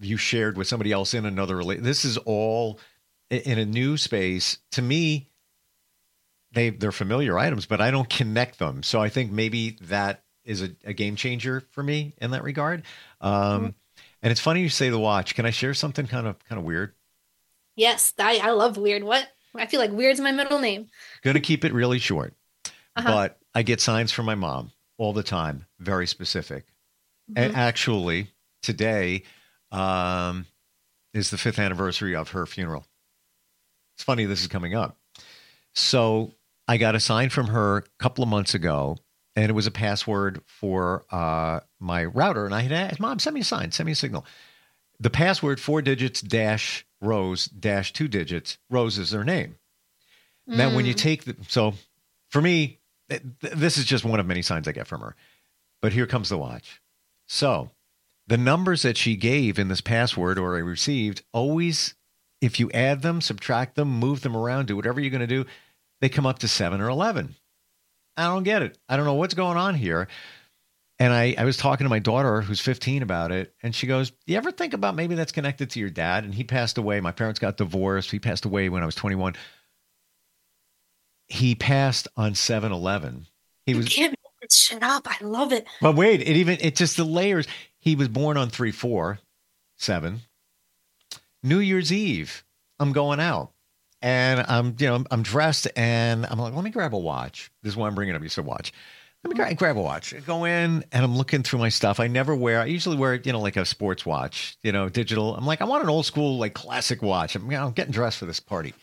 you 0.00 0.16
shared 0.16 0.56
with 0.56 0.66
somebody 0.66 0.90
else 0.90 1.14
in 1.14 1.26
another 1.26 1.56
relation 1.56 1.84
this 1.84 2.04
is 2.04 2.18
all 2.18 2.80
in 3.30 3.58
a 3.58 3.64
new 3.64 3.96
space. 3.96 4.58
To 4.72 4.82
me 4.82 5.28
they 6.52 6.70
they're 6.70 6.92
familiar 6.92 7.38
items 7.38 7.66
but 7.66 7.80
i 7.80 7.90
don't 7.90 8.10
connect 8.10 8.58
them. 8.58 8.82
So 8.82 9.00
i 9.00 9.08
think 9.08 9.30
maybe 9.30 9.78
that 9.82 10.24
is 10.44 10.60
a, 10.60 10.70
a 10.84 10.92
game 10.92 11.14
changer 11.14 11.62
for 11.70 11.84
me 11.84 12.14
in 12.18 12.32
that 12.32 12.42
regard. 12.42 12.82
Um 13.20 13.30
mm-hmm 13.30 13.68
and 14.22 14.30
it's 14.30 14.40
funny 14.40 14.60
you 14.60 14.68
say 14.68 14.88
the 14.88 14.98
watch. 14.98 15.34
Can 15.34 15.46
I 15.46 15.50
share 15.50 15.74
something 15.74 16.06
kind 16.06 16.26
of 16.26 16.38
kind 16.48 16.58
of 16.58 16.64
weird? 16.64 16.92
Yes, 17.76 18.12
I, 18.18 18.38
I 18.38 18.50
love 18.50 18.76
weird. 18.76 19.02
What? 19.02 19.26
I 19.54 19.66
feel 19.66 19.80
like 19.80 19.90
weird's 19.90 20.20
my 20.20 20.32
middle 20.32 20.58
name. 20.58 20.88
Going 21.22 21.34
to 21.34 21.40
keep 21.40 21.64
it 21.64 21.72
really 21.72 21.98
short. 21.98 22.34
Uh-huh. 22.96 23.02
But 23.04 23.38
I 23.54 23.62
get 23.62 23.80
signs 23.80 24.12
from 24.12 24.26
my 24.26 24.34
mom 24.34 24.72
all 24.98 25.12
the 25.12 25.22
time, 25.22 25.66
very 25.78 26.06
specific. 26.06 26.64
Mm-hmm. 27.30 27.38
And 27.38 27.56
actually, 27.56 28.28
today 28.62 29.24
um, 29.70 30.46
is 31.12 31.30
the 31.30 31.38
fifth 31.38 31.58
anniversary 31.58 32.14
of 32.14 32.30
her 32.30 32.46
funeral. 32.46 32.86
It's 33.96 34.04
funny 34.04 34.24
this 34.24 34.42
is 34.42 34.48
coming 34.48 34.74
up. 34.74 34.98
So 35.74 36.34
I 36.68 36.76
got 36.76 36.94
a 36.94 37.00
sign 37.00 37.30
from 37.30 37.48
her 37.48 37.78
a 37.78 37.82
couple 37.98 38.22
of 38.22 38.30
months 38.30 38.54
ago 38.54 38.98
and 39.34 39.48
it 39.48 39.54
was 39.54 39.66
a 39.66 39.72
password 39.72 40.42
for 40.46 41.04
uh, 41.10 41.60
my 41.80 42.04
router. 42.04 42.44
And 42.44 42.54
I 42.54 42.60
had 42.60 42.72
asked, 42.72 43.00
Mom, 43.00 43.18
send 43.18 43.34
me 43.34 43.40
a 43.40 43.44
sign, 43.44 43.72
send 43.72 43.86
me 43.86 43.92
a 43.92 43.96
signal. 43.96 44.26
The 45.00 45.10
password, 45.10 45.60
four 45.60 45.82
digits 45.82 46.20
dash 46.20 46.86
Rose 47.02 47.46
dash 47.46 47.92
two 47.92 48.06
digits. 48.06 48.58
Rose 48.70 48.96
is 48.96 49.10
their 49.10 49.24
name. 49.24 49.56
Mm. 50.48 50.56
Now, 50.56 50.74
when 50.74 50.86
you 50.86 50.94
mm. 50.94 50.98
take 50.98 51.24
the, 51.24 51.36
so 51.48 51.74
for 52.30 52.40
me, 52.40 52.78
this 53.40 53.76
is 53.76 53.84
just 53.84 54.04
one 54.04 54.20
of 54.20 54.26
many 54.26 54.40
signs 54.40 54.68
I 54.68 54.72
get 54.72 54.86
from 54.86 55.00
her. 55.00 55.16
But 55.82 55.92
here 55.92 56.06
comes 56.06 56.28
the 56.28 56.38
watch. 56.38 56.80
So 57.26 57.70
the 58.28 58.38
numbers 58.38 58.82
that 58.82 58.96
she 58.96 59.16
gave 59.16 59.58
in 59.58 59.66
this 59.66 59.80
password 59.80 60.38
or 60.38 60.56
I 60.56 60.60
received 60.60 61.22
always, 61.32 61.94
if 62.40 62.60
you 62.60 62.70
add 62.70 63.02
them, 63.02 63.20
subtract 63.20 63.74
them, 63.74 63.88
move 63.88 64.20
them 64.20 64.36
around, 64.36 64.66
do 64.66 64.76
whatever 64.76 65.00
you're 65.00 65.10
going 65.10 65.20
to 65.20 65.26
do, 65.26 65.44
they 66.00 66.08
come 66.08 66.26
up 66.26 66.38
to 66.38 66.48
seven 66.48 66.80
or 66.80 66.88
11. 66.88 67.34
I 68.16 68.24
don't 68.24 68.42
get 68.42 68.62
it. 68.62 68.78
I 68.88 68.96
don't 68.96 69.06
know 69.06 69.14
what's 69.14 69.34
going 69.34 69.56
on 69.56 69.74
here. 69.74 70.08
And 70.98 71.12
I, 71.12 71.34
I 71.36 71.44
was 71.44 71.56
talking 71.56 71.84
to 71.84 71.88
my 71.88 71.98
daughter 71.98 72.42
who's 72.42 72.60
15 72.60 73.02
about 73.02 73.32
it. 73.32 73.54
And 73.62 73.74
she 73.74 73.86
goes, 73.86 74.12
You 74.26 74.36
ever 74.36 74.52
think 74.52 74.72
about 74.72 74.94
maybe 74.94 75.14
that's 75.14 75.32
connected 75.32 75.70
to 75.70 75.80
your 75.80 75.90
dad? 75.90 76.24
And 76.24 76.34
he 76.34 76.44
passed 76.44 76.78
away. 76.78 77.00
My 77.00 77.12
parents 77.12 77.40
got 77.40 77.56
divorced. 77.56 78.10
He 78.10 78.18
passed 78.18 78.44
away 78.44 78.68
when 78.68 78.82
I 78.82 78.86
was 78.86 78.94
21. 78.94 79.34
He 81.26 81.54
passed 81.54 82.08
on 82.16 82.34
7 82.34 82.70
Eleven. 82.70 83.26
He 83.64 83.74
was. 83.74 83.88
can't 83.88 84.12
make 84.12 84.40
this 84.42 84.56
shit 84.56 84.82
up. 84.82 85.06
I 85.06 85.24
love 85.24 85.52
it. 85.52 85.66
But 85.80 85.96
wait, 85.96 86.20
it 86.20 86.36
even, 86.36 86.58
it 86.60 86.76
just 86.76 86.96
the 86.96 87.04
layers. 87.04 87.46
He 87.78 87.96
was 87.96 88.08
born 88.08 88.36
on 88.36 88.50
3 88.50 88.70
4 88.70 89.18
7. 89.78 90.20
New 91.42 91.58
Year's 91.58 91.92
Eve, 91.92 92.44
I'm 92.78 92.92
going 92.92 93.18
out 93.18 93.52
and 94.02 94.44
I'm 94.48 94.74
you 94.78 94.86
know 94.88 95.04
I'm 95.10 95.22
dressed 95.22 95.68
and 95.76 96.26
I'm 96.26 96.38
like, 96.38 96.54
let 96.54 96.64
me 96.64 96.70
grab 96.70 96.94
a 96.94 96.98
watch. 96.98 97.50
This 97.62 97.72
is 97.72 97.76
why 97.76 97.86
I'm 97.86 97.94
bringing 97.94 98.14
up. 98.14 98.22
You 98.22 98.28
said 98.28 98.44
watch. 98.44 98.72
Let 99.24 99.30
me 99.30 99.36
grab, 99.36 99.56
grab 99.56 99.76
a 99.76 99.80
watch. 99.80 100.12
I 100.12 100.18
go 100.18 100.44
in 100.44 100.84
and 100.90 101.04
I'm 101.04 101.16
looking 101.16 101.44
through 101.44 101.60
my 101.60 101.68
stuff. 101.68 102.00
I 102.00 102.08
never 102.08 102.34
wear. 102.34 102.60
I 102.60 102.64
usually 102.64 102.96
wear 102.96 103.14
you 103.14 103.32
know 103.32 103.40
like 103.40 103.56
a 103.56 103.64
sports 103.64 104.04
watch, 104.04 104.56
you 104.62 104.72
know, 104.72 104.88
digital. 104.88 105.36
I'm 105.36 105.46
like, 105.46 105.62
I 105.62 105.64
want 105.64 105.84
an 105.84 105.88
old 105.88 106.06
school 106.06 106.38
like 106.38 106.54
classic 106.54 107.02
watch. 107.02 107.36
I'm, 107.36 107.44
you 107.44 107.56
know, 107.56 107.66
I'm 107.66 107.72
getting 107.72 107.92
dressed 107.92 108.18
for 108.18 108.26
this 108.26 108.40
party. 108.40 108.74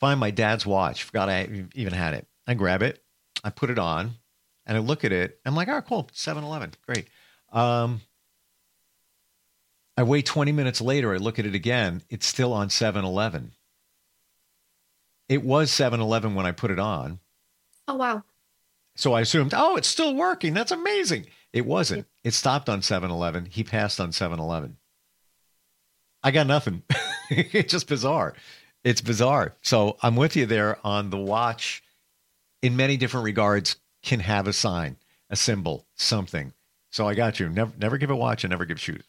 Find 0.00 0.18
my 0.18 0.32
dad's 0.32 0.66
watch. 0.66 1.04
Forgot 1.04 1.28
I 1.28 1.66
even 1.74 1.92
had 1.92 2.14
it. 2.14 2.26
I 2.46 2.54
grab 2.54 2.82
it. 2.82 3.00
I 3.44 3.50
put 3.50 3.70
it 3.70 3.78
on, 3.78 4.12
and 4.66 4.76
I 4.76 4.80
look 4.80 5.04
at 5.04 5.12
it. 5.12 5.38
I'm 5.44 5.54
like, 5.54 5.68
oh, 5.68 5.82
cool, 5.82 6.08
7-Eleven, 6.14 6.72
great. 6.86 7.08
Um, 7.52 8.00
I 9.96 10.02
wait 10.02 10.26
20 10.26 10.50
minutes 10.52 10.80
later. 10.80 11.14
I 11.14 11.18
look 11.18 11.38
at 11.38 11.46
it 11.46 11.54
again. 11.54 12.02
It's 12.08 12.26
still 12.26 12.52
on 12.52 12.68
7-Eleven. 12.68 13.52
It 15.28 15.42
was 15.42 15.70
7 15.70 16.00
Eleven 16.00 16.34
when 16.34 16.46
I 16.46 16.52
put 16.52 16.70
it 16.70 16.78
on. 16.78 17.20
Oh, 17.88 17.94
wow. 17.94 18.22
So 18.96 19.12
I 19.12 19.22
assumed, 19.22 19.52
oh, 19.54 19.76
it's 19.76 19.88
still 19.88 20.14
working. 20.14 20.54
That's 20.54 20.70
amazing. 20.70 21.26
It 21.52 21.66
wasn't. 21.66 22.06
It 22.22 22.34
stopped 22.34 22.68
on 22.68 22.82
7 22.82 23.10
Eleven. 23.10 23.46
He 23.46 23.64
passed 23.64 24.00
on 24.00 24.12
7 24.12 24.38
Eleven. 24.38 24.76
I 26.22 26.30
got 26.30 26.46
nothing. 26.46 26.82
it's 27.30 27.72
just 27.72 27.88
bizarre. 27.88 28.34
It's 28.82 29.00
bizarre. 29.00 29.54
So 29.62 29.96
I'm 30.02 30.16
with 30.16 30.36
you 30.36 30.46
there 30.46 30.78
on 30.84 31.10
the 31.10 31.18
watch, 31.18 31.82
in 32.62 32.76
many 32.76 32.96
different 32.96 33.24
regards, 33.24 33.76
can 34.02 34.20
have 34.20 34.46
a 34.46 34.52
sign, 34.52 34.96
a 35.30 35.36
symbol, 35.36 35.86
something. 35.96 36.52
So 36.90 37.08
I 37.08 37.14
got 37.14 37.40
you. 37.40 37.48
Never, 37.48 37.72
never 37.78 37.98
give 37.98 38.10
a 38.10 38.16
watch 38.16 38.44
and 38.44 38.50
never 38.50 38.64
give 38.64 38.78
shoes. 38.78 39.04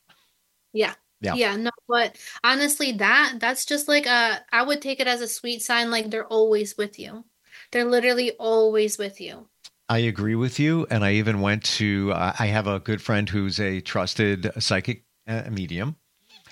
Yeah. 0.73 0.93
Yeah. 1.21 1.35
Yeah, 1.35 1.55
no, 1.55 1.71
but 1.87 2.17
honestly 2.43 2.91
that 2.93 3.35
that's 3.39 3.65
just 3.65 3.87
like 3.87 4.05
a 4.05 4.43
I 4.51 4.63
would 4.63 4.81
take 4.81 4.99
it 4.99 5.07
as 5.07 5.21
a 5.21 5.27
sweet 5.27 5.61
sign 5.61 5.91
like 5.91 6.09
they're 6.09 6.27
always 6.27 6.77
with 6.77 6.99
you. 6.99 7.25
They're 7.71 7.85
literally 7.85 8.31
always 8.33 8.97
with 8.97 9.19
you. 9.21 9.47
I 9.87 9.99
agree 9.99 10.35
with 10.35 10.59
you 10.59 10.85
and 10.89 11.03
I 11.05 11.13
even 11.13 11.41
went 11.41 11.63
to 11.75 12.11
uh, 12.13 12.33
I 12.37 12.47
have 12.47 12.67
a 12.67 12.79
good 12.79 13.01
friend 13.01 13.29
who's 13.29 13.59
a 13.59 13.81
trusted 13.81 14.51
psychic 14.59 15.03
uh, 15.27 15.43
medium. 15.49 15.95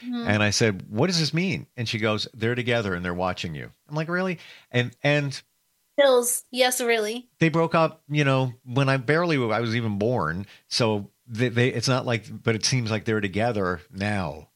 Mm-hmm. 0.03 0.27
And 0.27 0.43
I 0.43 0.49
said, 0.49 0.83
"What 0.89 1.07
does 1.07 1.19
this 1.19 1.33
mean?" 1.33 1.67
And 1.77 1.87
she 1.87 1.97
goes, 1.97 2.27
"They're 2.33 2.55
together 2.55 2.93
and 2.93 3.05
they're 3.05 3.13
watching 3.13 3.55
you." 3.55 3.71
I'm 3.87 3.95
like, 3.95 4.09
"Really?" 4.09 4.39
And 4.69 4.91
and 5.01 5.41
Hills, 5.97 6.43
yes, 6.51 6.81
really. 6.81 7.29
They 7.39 7.49
broke 7.49 7.75
up, 7.75 8.01
you 8.09 8.23
know, 8.23 8.53
when 8.65 8.89
I 8.89 8.97
barely 8.97 9.37
I 9.37 9.59
was 9.59 9.75
even 9.75 9.99
born. 9.99 10.47
So 10.67 11.11
they, 11.27 11.49
they 11.49 11.67
it's 11.69 11.87
not 11.87 12.05
like, 12.05 12.25
but 12.43 12.55
it 12.55 12.65
seems 12.65 12.89
like 12.89 13.05
they're 13.05 13.21
together 13.21 13.81
now 13.91 14.49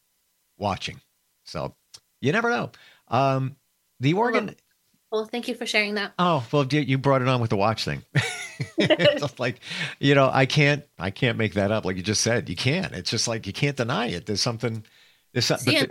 watching. 0.57 1.01
So 1.45 1.75
you 2.21 2.31
never 2.31 2.49
know. 2.49 2.71
Um, 3.07 3.55
the 3.99 4.13
organ. 4.13 4.55
Well, 5.11 5.25
thank 5.25 5.47
you 5.47 5.55
for 5.55 5.65
sharing 5.65 5.95
that. 5.95 6.13
Oh 6.19 6.45
well, 6.51 6.65
you 6.65 6.97
brought 6.97 7.21
it 7.21 7.27
on 7.27 7.39
with 7.39 7.49
the 7.49 7.57
watch 7.57 7.85
thing. 7.85 8.03
it's 8.77 9.21
just 9.21 9.39
like, 9.39 9.59
you 9.99 10.15
know, 10.15 10.29
I 10.31 10.45
can't, 10.45 10.83
I 10.99 11.11
can't 11.11 11.37
make 11.37 11.53
that 11.53 11.71
up. 11.71 11.85
Like 11.85 11.95
you 11.95 12.03
just 12.03 12.21
said, 12.21 12.49
you 12.49 12.55
can't. 12.55 12.93
It's 12.93 13.09
just 13.09 13.27
like 13.27 13.47
you 13.47 13.53
can't 13.53 13.77
deny 13.77 14.07
it. 14.07 14.25
There's 14.25 14.41
something. 14.41 14.83
There's 15.33 15.45
something. 15.45 15.73
the, 15.73 15.87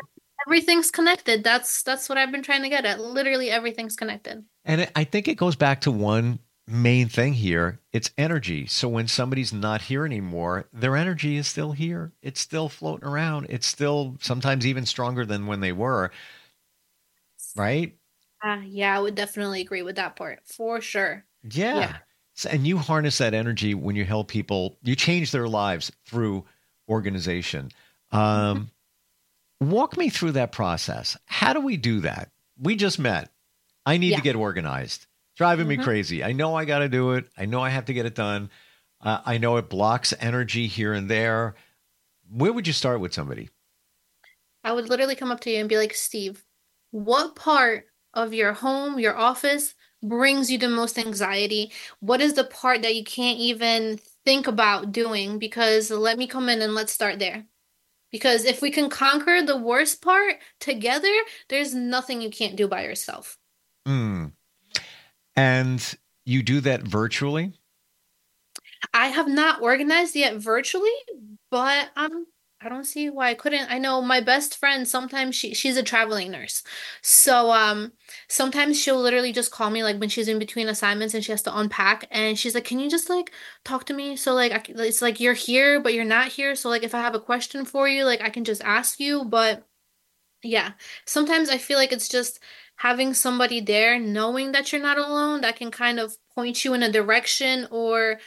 everything's 0.47 0.91
connected. 0.91 1.45
That's 1.45 1.83
that's 1.83 2.09
what 2.09 2.19
I've 2.19 2.31
been 2.31 2.43
trying 2.43 2.63
to 2.63 2.69
get 2.69 2.85
at. 2.85 3.01
Literally, 3.01 3.51
everything's 3.51 3.97
connected. 3.97 4.45
And 4.65 4.83
it, 4.83 4.93
I 4.95 5.05
think 5.05 5.29
it 5.29 5.37
goes 5.37 5.57
back 5.57 5.83
to 5.83 5.91
one 5.91 6.39
main 6.69 7.09
thing 7.09 7.33
here 7.33 7.81
it's 7.93 8.11
energy. 8.19 8.67
So 8.67 8.89
when 8.89 9.09
somebody's 9.09 9.53
not 9.53 9.83
here 9.83 10.05
anymore 10.05 10.69
their 10.73 10.97
energy 10.97 11.37
is 11.37 11.47
still 11.47 11.73
here. 11.73 12.13
It's 12.23 12.41
still 12.41 12.69
floating 12.69 13.09
around. 13.09 13.47
It's 13.49 13.67
still 13.67 14.17
sometimes 14.21 14.67
even 14.67 14.85
stronger 14.87 15.25
than 15.25 15.47
when 15.47 15.61
they 15.61 15.73
were. 15.73 16.11
Right? 17.55 17.97
Uh, 18.45 18.61
yeah 18.67 18.95
i 18.95 19.01
would 19.01 19.15
definitely 19.15 19.63
agree 19.63 19.81
with 19.83 19.97
that 19.97 20.17
part 20.17 20.41
for 20.45 20.81
sure. 20.81 21.25
Yeah, 21.43 21.79
yeah. 21.79 21.97
So, 22.35 22.51
and 22.51 22.67
you 22.67 22.77
harness 22.77 23.19
that 23.19 23.33
energy 23.33 23.75
when 23.75 23.97
you 23.97 24.05
help 24.05 24.29
people. 24.29 24.77
You 24.83 24.95
change 24.95 25.31
their 25.31 25.49
lives 25.49 25.91
through 26.05 26.45
organization. 26.89 27.71
Um, 28.13 28.71
walk 29.61 29.97
me 29.97 30.11
through 30.11 30.33
that 30.33 30.53
process. 30.53 31.17
How 31.25 31.55
do 31.55 31.61
we 31.61 31.79
do 31.79 32.01
that? 32.01 32.31
We 32.61 32.77
just 32.77 32.99
met. 32.99 33.31
I 33.87 33.97
need 33.97 34.11
yeah. 34.11 34.17
to 34.17 34.23
get 34.23 34.37
organized 34.37 35.07
driving 35.37 35.66
mm-hmm. 35.66 35.81
me 35.81 35.85
crazy. 35.85 36.25
I 36.25 36.33
know 36.33 36.55
I 36.55 36.64
got 36.64 36.81
to 36.81 36.88
do 36.88 37.12
it. 37.12 37.26
I 37.37 37.45
know 37.45 37.61
I 37.61 37.69
have 37.69 37.85
to 37.87 37.95
get 37.95 38.07
it 38.07 38.14
done. 38.14 38.50
Uh, 39.00 39.21
I 39.25 39.38
know 39.38 39.57
it 39.59 39.69
blocks 39.69 40.14
energy 40.19 40.66
here 40.66 40.93
and 40.93 41.09
there. 41.09 41.55
Where 42.31 42.52
would 42.52 42.66
you 42.66 42.73
start 42.73 43.00
with 43.00 43.14
somebody? 43.14 43.50
I 44.64 44.73
would 44.73 44.88
literally 44.88 45.14
come 45.14 45.31
up 45.31 45.40
to 45.40 45.50
you 45.50 45.61
and 45.61 45.69
be 45.69 45.76
like, 45.76 45.95
Steve, 45.95 46.45
what 46.90 47.37
part 47.37 47.87
of 48.14 48.35
your 48.35 48.52
home, 48.52 48.99
your 48.99 49.16
office 49.16 49.75
brings 50.02 50.50
you 50.50 50.59
the 50.59 50.69
most 50.69 50.99
anxiety? 50.99 51.73
What 52.00 52.21
is 52.21 52.35
the 52.35 52.45
part 52.45 52.83
that 52.83 52.97
you 52.97 53.05
can't 53.05 53.38
even 53.38 54.00
think 54.25 54.47
about 54.47 54.90
doing? 54.90 55.38
Because 55.38 55.90
let 55.90 56.19
me 56.19 56.26
come 56.26 56.49
in 56.49 56.62
and 56.62 56.75
let's 56.75 56.93
start 56.93 57.19
there. 57.19 57.45
Because 58.11 58.45
if 58.45 58.62
we 58.62 58.71
can 58.71 58.88
conquer 58.88 59.43
the 59.43 59.57
worst 59.57 60.00
part 60.00 60.37
together, 60.59 61.12
there's 61.49 61.75
nothing 61.75 62.23
you 62.23 62.31
can't 62.31 62.57
do 62.57 62.66
by 62.66 62.85
yourself. 62.85 63.37
Mm. 63.87 64.33
And 65.37 65.95
you 66.25 66.43
do 66.43 66.61
that 66.62 66.83
virtually? 66.83 67.55
I 68.93 69.09
have 69.09 69.28
not 69.28 69.62
organized 69.62 70.16
yet 70.16 70.37
virtually, 70.37 70.90
but 71.50 71.90
um 71.97 72.26
I 72.62 72.71
don't 72.71 72.85
see 72.85 73.11
why 73.11 73.28
I 73.28 73.35
couldn't. 73.35 73.71
I 73.71 73.78
know 73.78 74.00
my 74.00 74.21
best 74.21 74.57
friend 74.57 74.88
sometimes 74.88 75.35
she 75.37 75.55
she's 75.55 75.76
a 75.76 75.83
traveling 75.83 76.31
nurse. 76.31 76.62
So 77.02 77.50
um 77.52 77.93
sometimes 78.28 78.81
she'll 78.81 79.00
literally 79.00 79.33
just 79.33 79.50
call 79.52 79.71
me 79.71 79.83
like 79.85 79.99
when 79.99 80.09
she's 80.09 80.28
in 80.28 80.38
between 80.38 80.69
assignments 80.69 81.14
and 81.14 81.25
she 81.25 81.33
has 81.33 81.43
to 81.43 81.57
unpack 81.59 82.07
and 82.11 82.38
she's 82.38 82.55
like, 82.55 82.64
"Can 82.64 82.81
you 82.81 82.90
just 82.90 83.11
like 83.11 83.33
talk 83.64 83.85
to 83.87 83.95
me?" 83.95 84.16
So 84.16 84.35
like 84.35 84.52
I, 84.52 84.62
it's 84.83 85.02
like 85.02 85.21
you're 85.21 85.35
here 85.35 85.81
but 85.81 85.95
you're 85.95 86.05
not 86.05 86.28
here. 86.28 86.55
So 86.55 86.69
like 86.69 86.83
if 86.83 86.95
I 86.95 87.00
have 87.00 87.14
a 87.14 87.21
question 87.21 87.64
for 87.64 87.88
you, 87.88 88.05
like 88.05 88.21
I 88.23 88.31
can 88.31 88.45
just 88.45 88.62
ask 88.64 89.00
you, 89.00 89.25
but 89.25 89.66
yeah. 90.43 90.73
Sometimes 91.07 91.49
I 91.50 91.59
feel 91.59 91.78
like 91.78 91.93
it's 91.93 92.09
just 92.09 92.40
having 92.76 93.14
somebody 93.14 93.61
there 93.61 93.99
knowing 93.99 94.52
that 94.52 94.73
you're 94.73 94.83
not 94.83 94.99
alone 94.99 95.40
that 95.40 95.56
can 95.56 95.71
kind 95.71 95.99
of 95.99 96.16
point 96.35 96.64
you 96.64 96.75
in 96.75 96.83
a 96.83 96.92
direction 96.92 97.66
or 97.71 98.18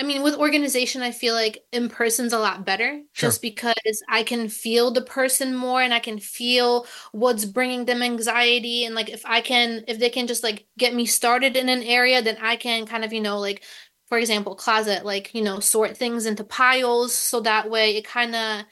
I 0.00 0.04
mean, 0.04 0.22
with 0.22 0.36
organization, 0.36 1.02
I 1.02 1.10
feel 1.10 1.34
like 1.34 1.64
in 1.72 1.88
person's 1.88 2.32
a 2.32 2.38
lot 2.38 2.64
better 2.64 3.02
sure. 3.14 3.28
just 3.28 3.42
because 3.42 3.74
I 4.08 4.22
can 4.22 4.48
feel 4.48 4.92
the 4.92 5.02
person 5.02 5.56
more 5.56 5.82
and 5.82 5.92
I 5.92 5.98
can 5.98 6.20
feel 6.20 6.86
what's 7.10 7.44
bringing 7.44 7.84
them 7.84 8.00
anxiety. 8.00 8.84
And 8.84 8.94
like, 8.94 9.08
if 9.08 9.26
I 9.26 9.40
can, 9.40 9.82
if 9.88 9.98
they 9.98 10.08
can 10.08 10.28
just 10.28 10.44
like 10.44 10.66
get 10.78 10.94
me 10.94 11.04
started 11.04 11.56
in 11.56 11.68
an 11.68 11.82
area, 11.82 12.22
then 12.22 12.36
I 12.40 12.54
can 12.54 12.86
kind 12.86 13.04
of, 13.04 13.12
you 13.12 13.20
know, 13.20 13.40
like, 13.40 13.64
for 14.06 14.18
example, 14.18 14.54
closet, 14.54 15.04
like, 15.04 15.34
you 15.34 15.42
know, 15.42 15.58
sort 15.58 15.96
things 15.96 16.26
into 16.26 16.44
piles. 16.44 17.12
So 17.12 17.40
that 17.40 17.68
way 17.68 17.96
it 17.96 18.04
kind 18.06 18.36
of 18.36 18.64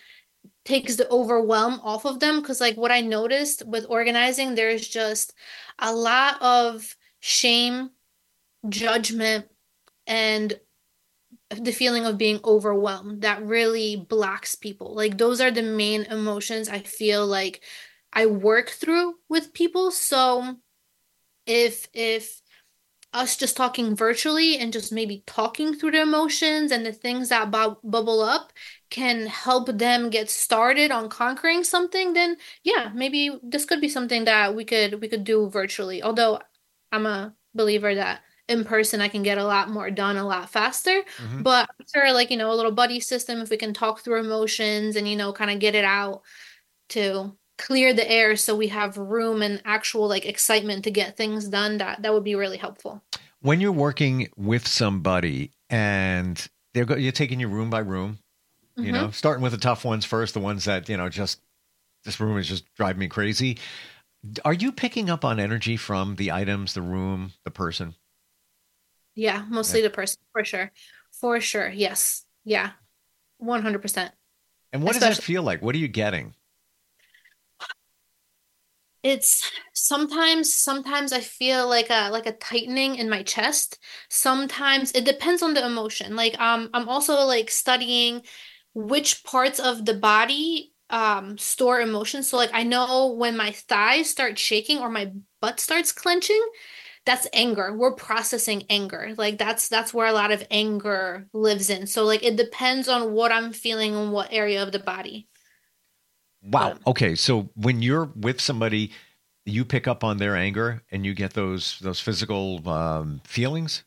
takes 0.66 0.96
the 0.96 1.08
overwhelm 1.10 1.80
off 1.82 2.04
of 2.04 2.20
them. 2.20 2.42
Cause 2.42 2.60
like 2.60 2.76
what 2.76 2.92
I 2.92 3.00
noticed 3.00 3.66
with 3.66 3.86
organizing, 3.88 4.54
there's 4.54 4.86
just 4.86 5.32
a 5.78 5.94
lot 5.94 6.40
of 6.42 6.96
shame, 7.20 7.90
judgment, 8.68 9.46
and 10.06 10.58
the 11.50 11.72
feeling 11.72 12.04
of 12.04 12.18
being 12.18 12.40
overwhelmed 12.44 13.22
that 13.22 13.44
really 13.44 13.96
blocks 13.96 14.54
people. 14.54 14.94
Like 14.94 15.16
those 15.16 15.40
are 15.40 15.50
the 15.50 15.62
main 15.62 16.02
emotions 16.04 16.68
I 16.68 16.80
feel 16.80 17.26
like 17.26 17.62
I 18.12 18.26
work 18.26 18.70
through 18.70 19.14
with 19.28 19.54
people. 19.54 19.90
So 19.90 20.56
if 21.46 21.88
if 21.92 22.42
us 23.16 23.36
just 23.36 23.56
talking 23.56 23.96
virtually 23.96 24.58
and 24.58 24.72
just 24.72 24.92
maybe 24.92 25.22
talking 25.26 25.74
through 25.74 25.90
the 25.90 26.02
emotions 26.02 26.70
and 26.70 26.84
the 26.84 26.92
things 26.92 27.28
that 27.30 27.50
bu- 27.50 27.76
bubble 27.82 28.20
up 28.20 28.52
can 28.90 29.26
help 29.26 29.66
them 29.78 30.10
get 30.10 30.30
started 30.30 30.90
on 30.90 31.08
conquering 31.08 31.64
something 31.64 32.12
then 32.12 32.36
yeah 32.62 32.90
maybe 32.94 33.38
this 33.42 33.64
could 33.64 33.80
be 33.80 33.88
something 33.88 34.24
that 34.24 34.54
we 34.54 34.64
could 34.64 35.00
we 35.00 35.08
could 35.08 35.24
do 35.24 35.48
virtually 35.50 36.02
although 36.02 36.38
i'm 36.92 37.06
a 37.06 37.34
believer 37.54 37.94
that 37.94 38.20
in 38.48 38.64
person 38.64 39.00
I 39.00 39.08
can 39.08 39.22
get 39.22 39.38
a 39.38 39.44
lot 39.44 39.70
more 39.70 39.90
done 39.90 40.16
a 40.16 40.26
lot 40.26 40.50
faster. 40.50 41.02
Mm-hmm. 41.18 41.42
But 41.42 41.68
sure, 41.92 42.12
like, 42.12 42.30
you 42.30 42.36
know, 42.36 42.52
a 42.52 42.54
little 42.54 42.72
buddy 42.72 43.00
system, 43.00 43.40
if 43.40 43.50
we 43.50 43.56
can 43.56 43.74
talk 43.74 44.00
through 44.00 44.20
emotions 44.20 44.96
and, 44.96 45.08
you 45.08 45.16
know, 45.16 45.32
kind 45.32 45.50
of 45.50 45.58
get 45.58 45.74
it 45.74 45.84
out 45.84 46.22
to 46.90 47.36
clear 47.58 47.92
the 47.92 48.08
air 48.10 48.36
so 48.36 48.54
we 48.54 48.68
have 48.68 48.96
room 48.96 49.42
and 49.42 49.62
actual 49.64 50.08
like 50.08 50.26
excitement 50.26 50.84
to 50.84 50.90
get 50.90 51.16
things 51.16 51.48
done, 51.48 51.78
that 51.78 52.02
that 52.02 52.12
would 52.12 52.24
be 52.24 52.34
really 52.34 52.58
helpful. 52.58 53.02
When 53.40 53.60
you're 53.60 53.72
working 53.72 54.28
with 54.36 54.66
somebody 54.66 55.52
and 55.70 56.46
they're 56.74 56.84
go- 56.84 56.96
you're 56.96 57.12
taking 57.12 57.40
you 57.40 57.48
room 57.48 57.70
by 57.70 57.80
room, 57.80 58.18
you 58.76 58.84
mm-hmm. 58.84 58.92
know, 58.92 59.10
starting 59.10 59.42
with 59.42 59.52
the 59.52 59.58
tough 59.58 59.84
ones 59.84 60.04
first, 60.04 60.34
the 60.34 60.40
ones 60.40 60.64
that, 60.64 60.88
you 60.88 60.96
know, 60.96 61.08
just 61.08 61.40
this 62.04 62.20
room 62.20 62.38
is 62.38 62.48
just 62.48 62.64
driving 62.74 63.00
me 63.00 63.08
crazy. 63.08 63.58
Are 64.44 64.52
you 64.52 64.72
picking 64.72 65.08
up 65.08 65.24
on 65.24 65.38
energy 65.38 65.76
from 65.76 66.16
the 66.16 66.32
items, 66.32 66.74
the 66.74 66.82
room, 66.82 67.32
the 67.44 67.50
person? 67.50 67.94
Yeah, 69.14 69.44
mostly 69.48 69.80
yeah. 69.80 69.88
the 69.88 69.94
person 69.94 70.20
for 70.32 70.44
sure. 70.44 70.72
For 71.12 71.40
sure. 71.40 71.68
Yes. 71.68 72.24
Yeah. 72.44 72.72
100%. 73.42 74.10
And 74.72 74.82
what 74.82 74.90
Especially- 74.90 75.08
does 75.08 75.16
that 75.16 75.22
feel 75.22 75.42
like? 75.42 75.62
What 75.62 75.74
are 75.74 75.78
you 75.78 75.88
getting? 75.88 76.34
It's 79.06 79.48
sometimes 79.72 80.52
sometimes 80.52 81.12
I 81.12 81.20
feel 81.20 81.68
like 81.68 81.90
a 81.90 82.10
like 82.10 82.26
a 82.26 82.32
tightening 82.32 82.96
in 82.96 83.08
my 83.08 83.22
chest. 83.22 83.78
Sometimes 84.08 84.90
it 84.92 85.04
depends 85.04 85.42
on 85.42 85.54
the 85.54 85.64
emotion. 85.64 86.16
Like 86.16 86.36
um 86.40 86.70
I'm 86.74 86.88
also 86.88 87.14
like 87.24 87.48
studying 87.50 88.22
which 88.74 89.22
parts 89.22 89.60
of 89.60 89.84
the 89.84 89.94
body 89.94 90.72
um 90.90 91.38
store 91.38 91.80
emotions. 91.80 92.28
So 92.28 92.36
like 92.36 92.50
I 92.52 92.64
know 92.64 93.12
when 93.12 93.36
my 93.36 93.52
thighs 93.52 94.10
start 94.10 94.38
shaking 94.40 94.78
or 94.80 94.90
my 94.90 95.12
butt 95.40 95.60
starts 95.60 95.92
clenching, 95.92 96.42
that's 97.06 97.28
anger 97.32 97.72
we're 97.72 97.94
processing 97.94 98.64
anger 98.68 99.14
like 99.16 99.38
that's 99.38 99.68
that's 99.68 99.94
where 99.94 100.08
a 100.08 100.12
lot 100.12 100.32
of 100.32 100.44
anger 100.50 101.28
lives 101.32 101.70
in 101.70 101.86
so 101.86 102.04
like 102.04 102.24
it 102.24 102.36
depends 102.36 102.88
on 102.88 103.12
what 103.12 103.30
i'm 103.32 103.52
feeling 103.52 103.92
in 103.94 104.10
what 104.10 104.32
area 104.32 104.62
of 104.62 104.72
the 104.72 104.80
body 104.80 105.28
wow. 106.46 106.76
Okay 106.86 107.14
so 107.14 107.50
when 107.54 107.82
you're 107.82 108.10
with 108.16 108.40
somebody 108.40 108.92
you 109.44 109.64
pick 109.64 109.86
up 109.86 110.02
on 110.02 110.18
their 110.18 110.36
anger 110.36 110.82
and 110.90 111.06
you 111.06 111.14
get 111.14 111.34
those 111.34 111.78
those 111.80 112.00
physical 112.00 112.68
um, 112.68 113.20
feelings? 113.24 113.84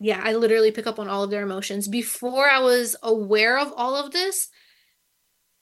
Yeah 0.00 0.20
i 0.22 0.32
literally 0.34 0.70
pick 0.70 0.86
up 0.86 0.98
on 0.98 1.08
all 1.08 1.22
of 1.22 1.30
their 1.30 1.42
emotions. 1.42 1.88
Before 1.88 2.48
i 2.48 2.58
was 2.58 2.96
aware 3.02 3.58
of 3.58 3.72
all 3.76 3.96
of 3.96 4.12
this 4.12 4.48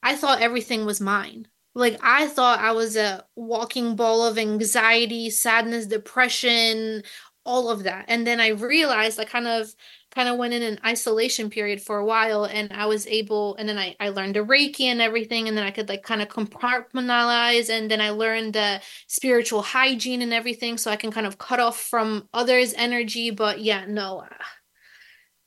i 0.02 0.16
thought 0.16 0.42
everything 0.42 0.86
was 0.86 1.00
mine. 1.00 1.48
Like 1.74 1.98
I 2.02 2.26
thought 2.26 2.58
I 2.58 2.72
was 2.72 2.96
a 2.96 3.24
walking 3.36 3.94
ball 3.94 4.26
of 4.26 4.38
anxiety, 4.38 5.30
sadness, 5.30 5.86
depression, 5.86 7.04
all 7.44 7.70
of 7.70 7.84
that. 7.84 8.06
And 8.08 8.26
then 8.26 8.40
I 8.40 8.48
realized 8.48 9.20
I 9.20 9.24
kind 9.24 9.46
of 9.46 9.72
kind 10.10 10.28
of 10.28 10.36
went 10.36 10.54
in 10.54 10.62
an 10.62 10.80
isolation 10.84 11.50
period 11.50 11.80
for 11.80 11.98
a 11.98 12.04
while 12.04 12.44
and 12.44 12.72
I 12.72 12.86
was 12.86 13.06
able 13.06 13.54
and 13.56 13.68
then 13.68 13.78
I, 13.78 13.94
I 14.00 14.08
learned 14.08 14.34
the 14.34 14.40
Reiki 14.40 14.86
and 14.86 15.00
everything 15.00 15.46
and 15.46 15.56
then 15.56 15.64
I 15.64 15.70
could 15.70 15.88
like 15.88 16.02
kind 16.02 16.20
of 16.20 16.28
compartmentalize 16.28 17.70
and 17.70 17.90
then 17.90 18.00
I 18.00 18.10
learned 18.10 18.54
the 18.54 18.80
spiritual 19.06 19.62
hygiene 19.62 20.20
and 20.22 20.32
everything 20.32 20.78
so 20.78 20.90
I 20.90 20.96
can 20.96 21.12
kind 21.12 21.26
of 21.26 21.38
cut 21.38 21.60
off 21.60 21.80
from 21.80 22.28
others' 22.34 22.74
energy. 22.76 23.30
But 23.30 23.60
yeah, 23.60 23.84
no, 23.86 24.24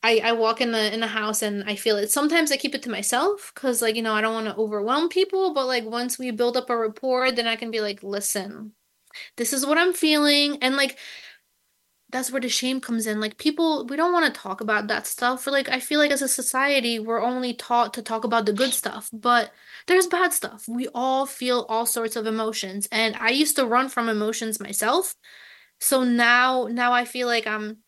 I, 0.01 0.21
I 0.23 0.31
walk 0.33 0.59
in 0.59 0.71
the 0.73 0.93
in 0.93 0.99
the 0.99 1.07
house 1.07 1.41
and 1.41 1.63
I 1.65 1.75
feel 1.75 1.97
it. 1.97 2.11
Sometimes 2.11 2.51
I 2.51 2.57
keep 2.57 2.75
it 2.75 2.83
to 2.83 2.89
myself 2.89 3.51
because 3.55 3.81
like 3.81 3.95
you 3.95 4.01
know 4.01 4.13
I 4.13 4.21
don't 4.21 4.33
want 4.33 4.47
to 4.47 4.55
overwhelm 4.55 5.07
people. 5.09 5.53
But 5.53 5.67
like 5.67 5.85
once 5.85 6.19
we 6.19 6.31
build 6.31 6.57
up 6.57 6.69
a 6.69 6.77
rapport, 6.77 7.31
then 7.31 7.47
I 7.47 7.55
can 7.55 7.71
be 7.71 7.79
like, 7.79 8.03
listen, 8.03 8.73
this 9.37 9.53
is 9.53 9.65
what 9.65 9.77
I'm 9.77 9.93
feeling, 9.93 10.57
and 10.61 10.75
like 10.75 10.97
that's 12.13 12.31
where 12.31 12.39
the 12.39 12.47
shame 12.47 12.79
comes 12.79 13.07
in. 13.07 13.19
Like 13.19 13.37
people, 13.37 13.85
we 13.87 13.97
don't 13.97 14.13
want 14.13 14.31
to 14.33 14.39
talk 14.39 14.61
about 14.61 14.87
that 14.87 15.07
stuff. 15.07 15.43
For 15.43 15.51
like 15.51 15.67
I 15.67 15.79
feel 15.79 15.99
like 15.99 16.11
as 16.11 16.21
a 16.21 16.27
society, 16.27 16.99
we're 16.99 17.21
only 17.21 17.53
taught 17.53 17.95
to 17.95 18.01
talk 18.01 18.23
about 18.23 18.45
the 18.45 18.53
good 18.53 18.71
stuff, 18.71 19.09
but 19.11 19.51
there's 19.87 20.07
bad 20.07 20.31
stuff. 20.31 20.65
We 20.67 20.87
all 20.93 21.25
feel 21.25 21.65
all 21.67 21.85
sorts 21.85 22.15
of 22.15 22.27
emotions, 22.27 22.87
and 22.91 23.15
I 23.19 23.29
used 23.31 23.55
to 23.57 23.65
run 23.65 23.89
from 23.89 24.07
emotions 24.07 24.59
myself. 24.59 25.15
So 25.81 26.03
now 26.03 26.67
now 26.69 26.93
I 26.93 27.03
feel 27.03 27.27
like 27.27 27.47
I'm 27.47 27.79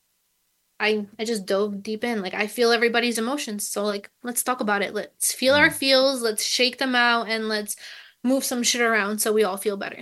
I 0.80 1.06
I 1.20 1.24
just 1.24 1.46
dove 1.46 1.84
deep 1.84 2.04
in. 2.04 2.22
Like 2.22 2.34
I 2.34 2.48
feel 2.48 2.72
everybody's 2.72 3.20
emotions. 3.20 3.70
So 3.70 3.84
like 3.84 4.10
let's 4.24 4.44
talk 4.44 4.60
about 4.60 4.82
it. 4.82 4.94
Let's 4.96 5.34
feel 5.34 5.54
mm. 5.54 5.60
our 5.60 5.70
feels, 5.70 6.22
let's 6.22 6.44
shake 6.44 6.80
them 6.80 6.96
out 6.96 7.30
and 7.30 7.48
let's 7.48 7.76
move 8.24 8.44
some 8.44 8.64
shit 8.64 8.82
around 8.82 9.20
so 9.20 9.32
we 9.32 9.44
all 9.44 9.58
feel 9.58 9.78
better. 9.78 10.02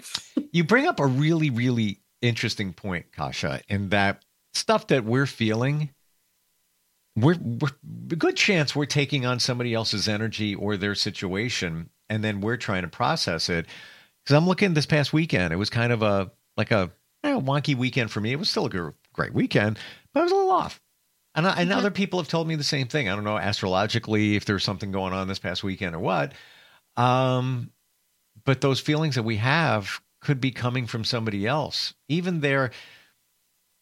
you 0.53 0.63
bring 0.63 0.87
up 0.87 1.01
a 1.01 1.05
really 1.05 1.49
really 1.49 2.02
interesting 2.23 2.73
point, 2.73 3.11
Kasia, 3.11 3.61
in 3.67 3.89
that 3.89 4.23
stuff 4.53 4.87
that 4.87 5.03
we're 5.03 5.25
feeling 5.25 5.89
we're, 7.15 7.37
we're 7.39 7.69
a 8.11 8.15
good 8.15 8.35
chance 8.35 8.75
we're 8.75 8.85
taking 8.85 9.23
on 9.23 9.39
somebody 9.39 9.73
else's 9.73 10.07
energy 10.07 10.55
or 10.55 10.77
their 10.77 10.95
situation 10.95 11.89
and 12.09 12.23
then 12.23 12.41
we're 12.41 12.57
trying 12.57 12.81
to 12.81 12.87
process 12.87 13.49
it 13.49 13.67
because 14.23 14.35
i'm 14.35 14.47
looking 14.47 14.73
this 14.73 14.87
past 14.87 15.13
weekend 15.13 15.53
it 15.53 15.57
was 15.57 15.69
kind 15.69 15.91
of 15.91 16.01
a 16.01 16.31
like 16.57 16.71
a 16.71 16.91
know, 17.23 17.39
wonky 17.39 17.75
weekend 17.75 18.09
for 18.09 18.19
me 18.19 18.31
it 18.31 18.39
was 18.39 18.49
still 18.49 18.65
a 18.65 18.93
great 19.13 19.33
weekend 19.33 19.77
but 20.13 20.21
I 20.21 20.23
was 20.23 20.31
a 20.31 20.35
little 20.35 20.51
off. 20.51 20.79
And, 21.35 21.47
I, 21.47 21.61
and 21.61 21.69
mm-hmm. 21.69 21.79
other 21.79 21.91
people 21.91 22.19
have 22.19 22.27
told 22.27 22.47
me 22.47 22.55
the 22.55 22.63
same 22.63 22.87
thing. 22.87 23.09
I 23.09 23.15
don't 23.15 23.23
know 23.23 23.37
astrologically 23.37 24.35
if 24.35 24.45
there's 24.45 24.63
something 24.63 24.91
going 24.91 25.13
on 25.13 25.27
this 25.27 25.39
past 25.39 25.63
weekend 25.63 25.95
or 25.95 25.99
what. 25.99 26.33
Um, 26.95 27.71
but 28.45 28.61
those 28.61 28.79
feelings 28.79 29.15
that 29.15 29.23
we 29.23 29.37
have 29.37 29.99
could 30.23 30.41
be 30.41 30.51
coming 30.51 30.87
from 30.87 31.03
somebody 31.03 31.45
else. 31.45 31.93
Even 32.07 32.39
there, 32.41 32.71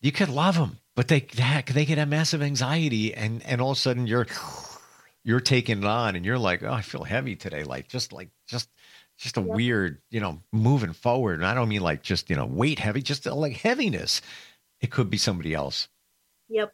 you 0.01 0.12
could 0.12 0.30
love 0.30 0.56
them, 0.56 0.80
but 0.95 1.08
they 1.08 1.21
they 1.21 1.86
could 1.86 1.97
have 1.97 2.10
massive 2.10 2.41
anxiety, 2.41 3.13
and 3.13 3.43
and 3.45 3.62
all 3.62 3.71
of 3.71 3.77
a 3.77 3.80
sudden 3.80 4.08
you're 4.08 4.27
you're 5.23 5.39
taking 5.39 5.80
it 5.80 5.86
on, 5.86 6.15
and 6.15 6.25
you're 6.25 6.39
like, 6.39 6.63
oh, 6.63 6.73
I 6.73 6.82
feel 6.82 7.04
heavy 7.04 7.36
today, 7.36 7.63
like 7.63 7.88
just 7.88 8.12
like 8.13 8.30
just 8.47 8.69
just 9.17 9.38
a 9.38 9.41
weird, 9.41 10.01
you 10.10 10.19
know, 10.19 10.41
moving 10.51 10.93
forward. 10.93 11.36
And 11.36 11.45
I 11.45 11.54
don't 11.54 11.69
mean 11.69 11.82
like 11.82 12.01
just 12.04 12.30
you 12.30 12.36
know 12.36 12.45
weight 12.45 12.80
heavy, 12.80 13.01
just 13.01 13.25
like 13.25 13.54
heaviness. 13.58 14.21
It 14.82 14.91
could 14.91 15.10
be 15.10 15.17
somebody 15.17 15.54
else. 15.54 15.88
Yep. 16.49 16.73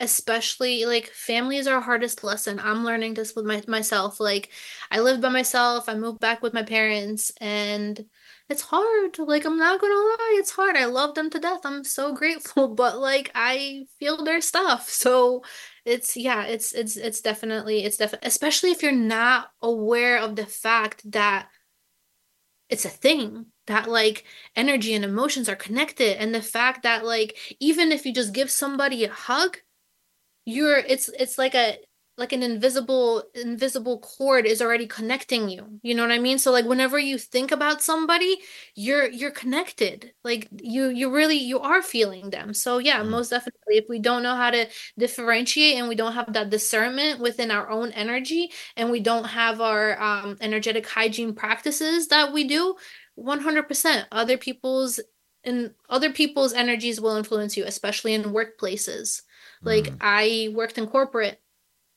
especially 0.00 0.84
like 0.84 1.06
family 1.08 1.56
is 1.56 1.66
our 1.66 1.80
hardest 1.80 2.24
lesson. 2.24 2.60
I'm 2.60 2.84
learning 2.84 3.14
this 3.14 3.34
with 3.34 3.44
my, 3.44 3.62
myself. 3.68 4.20
Like 4.20 4.50
I 4.90 5.00
lived 5.00 5.22
by 5.22 5.28
myself, 5.30 5.88
I 5.88 5.94
moved 5.94 6.20
back 6.20 6.42
with 6.42 6.54
my 6.54 6.62
parents 6.62 7.32
and 7.40 8.04
it's 8.52 8.62
hard. 8.62 9.18
Like 9.18 9.44
I'm 9.44 9.58
not 9.58 9.80
gonna 9.80 9.94
lie, 9.94 10.36
it's 10.38 10.52
hard. 10.52 10.76
I 10.76 10.84
love 10.84 11.14
them 11.14 11.30
to 11.30 11.38
death. 11.40 11.60
I'm 11.64 11.84
so 11.84 12.14
grateful, 12.14 12.68
but 12.74 12.98
like 12.98 13.30
I 13.34 13.86
feel 13.98 14.24
their 14.24 14.40
stuff. 14.40 14.88
So 14.88 15.42
it's 15.84 16.16
yeah, 16.16 16.44
it's 16.44 16.72
it's 16.72 16.96
it's 16.96 17.20
definitely 17.20 17.84
it's 17.84 17.96
definitely 17.96 18.28
especially 18.28 18.70
if 18.70 18.82
you're 18.82 18.92
not 18.92 19.48
aware 19.62 20.18
of 20.18 20.36
the 20.36 20.46
fact 20.46 21.10
that 21.12 21.48
it's 22.68 22.84
a 22.84 22.90
thing 22.90 23.46
that 23.66 23.88
like 23.88 24.24
energy 24.56 24.94
and 24.94 25.04
emotions 25.04 25.48
are 25.48 25.56
connected 25.56 26.18
and 26.18 26.34
the 26.34 26.42
fact 26.42 26.82
that 26.84 27.04
like 27.04 27.56
even 27.60 27.92
if 27.92 28.06
you 28.06 28.12
just 28.12 28.32
give 28.32 28.50
somebody 28.50 29.04
a 29.04 29.12
hug 29.12 29.58
you're 30.46 30.78
it's 30.78 31.08
it's 31.18 31.38
like 31.38 31.54
a 31.54 31.76
like 32.18 32.32
an 32.32 32.42
invisible 32.42 33.24
invisible 33.34 33.98
cord 34.00 34.44
is 34.44 34.60
already 34.60 34.86
connecting 34.86 35.48
you. 35.48 35.80
You 35.82 35.94
know 35.94 36.02
what 36.02 36.12
i 36.12 36.18
mean? 36.18 36.38
So 36.38 36.52
like 36.52 36.66
whenever 36.66 36.98
you 36.98 37.16
think 37.16 37.52
about 37.52 37.82
somebody 37.82 38.38
you're 38.74 39.08
you're 39.08 39.30
connected. 39.30 40.12
Like 40.22 40.48
you 40.60 40.88
you 40.88 41.10
really 41.10 41.36
you 41.36 41.60
are 41.60 41.82
feeling 41.82 42.30
them. 42.30 42.52
So 42.52 42.78
yeah 42.78 43.00
mm-hmm. 43.00 43.10
most 43.10 43.30
definitely 43.30 43.78
if 43.78 43.86
we 43.88 43.98
don't 43.98 44.22
know 44.22 44.36
how 44.36 44.50
to 44.50 44.66
differentiate 44.98 45.78
and 45.78 45.88
we 45.88 45.94
don't 45.94 46.12
have 46.12 46.32
that 46.34 46.50
discernment 46.50 47.20
within 47.20 47.50
our 47.50 47.70
own 47.70 47.92
energy 47.92 48.52
and 48.76 48.90
we 48.90 49.00
don't 49.00 49.24
have 49.24 49.60
our 49.60 50.00
um, 50.00 50.36
energetic 50.40 50.86
hygiene 50.88 51.34
practices 51.34 52.08
that 52.08 52.32
we 52.32 52.44
do 52.44 52.74
100% 53.18 54.06
other 54.12 54.36
people's 54.36 55.00
and 55.44 55.72
other 55.88 56.12
people's 56.12 56.52
energies 56.52 57.00
will 57.00 57.16
influence 57.16 57.56
you 57.56 57.64
especially 57.64 58.12
in 58.12 58.24
workplaces. 58.24 59.22
Like 59.62 59.84
mm. 59.84 59.96
i 60.00 60.52
worked 60.54 60.76
in 60.76 60.86
corporate 60.86 61.41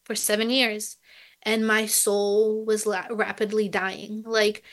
for 0.06 0.16
7 0.16 0.50
years 0.50 0.98
and 1.44 1.66
my 1.68 1.86
soul 1.86 2.66
was 2.66 2.86
la- 2.86 3.08
rapidly 3.12 3.70
dying. 3.70 4.24
Like 4.26 4.64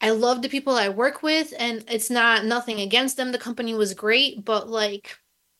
i 0.00 0.10
love 0.10 0.42
the 0.42 0.48
people 0.48 0.74
i 0.74 0.88
work 0.88 1.22
with 1.24 1.52
and 1.58 1.84
it's 1.88 2.10
not 2.10 2.44
nothing 2.44 2.80
against 2.80 3.16
them. 3.16 3.32
The 3.32 3.38
company 3.38 3.74
was 3.74 3.94
great 3.94 4.44
but 4.44 4.68
like 4.68 5.16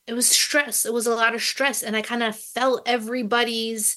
it 0.07 0.15
was 0.15 0.27
stress. 0.29 0.87
It 0.87 0.93
was 0.95 1.07
a 1.07 1.15
lot 1.15 1.35
of 1.35 1.43
stress 1.43 1.83
and 1.83 1.97
i 1.97 2.03
kind 2.03 2.23
of 2.23 2.37
felt 2.39 2.89
everybody's 2.89 3.97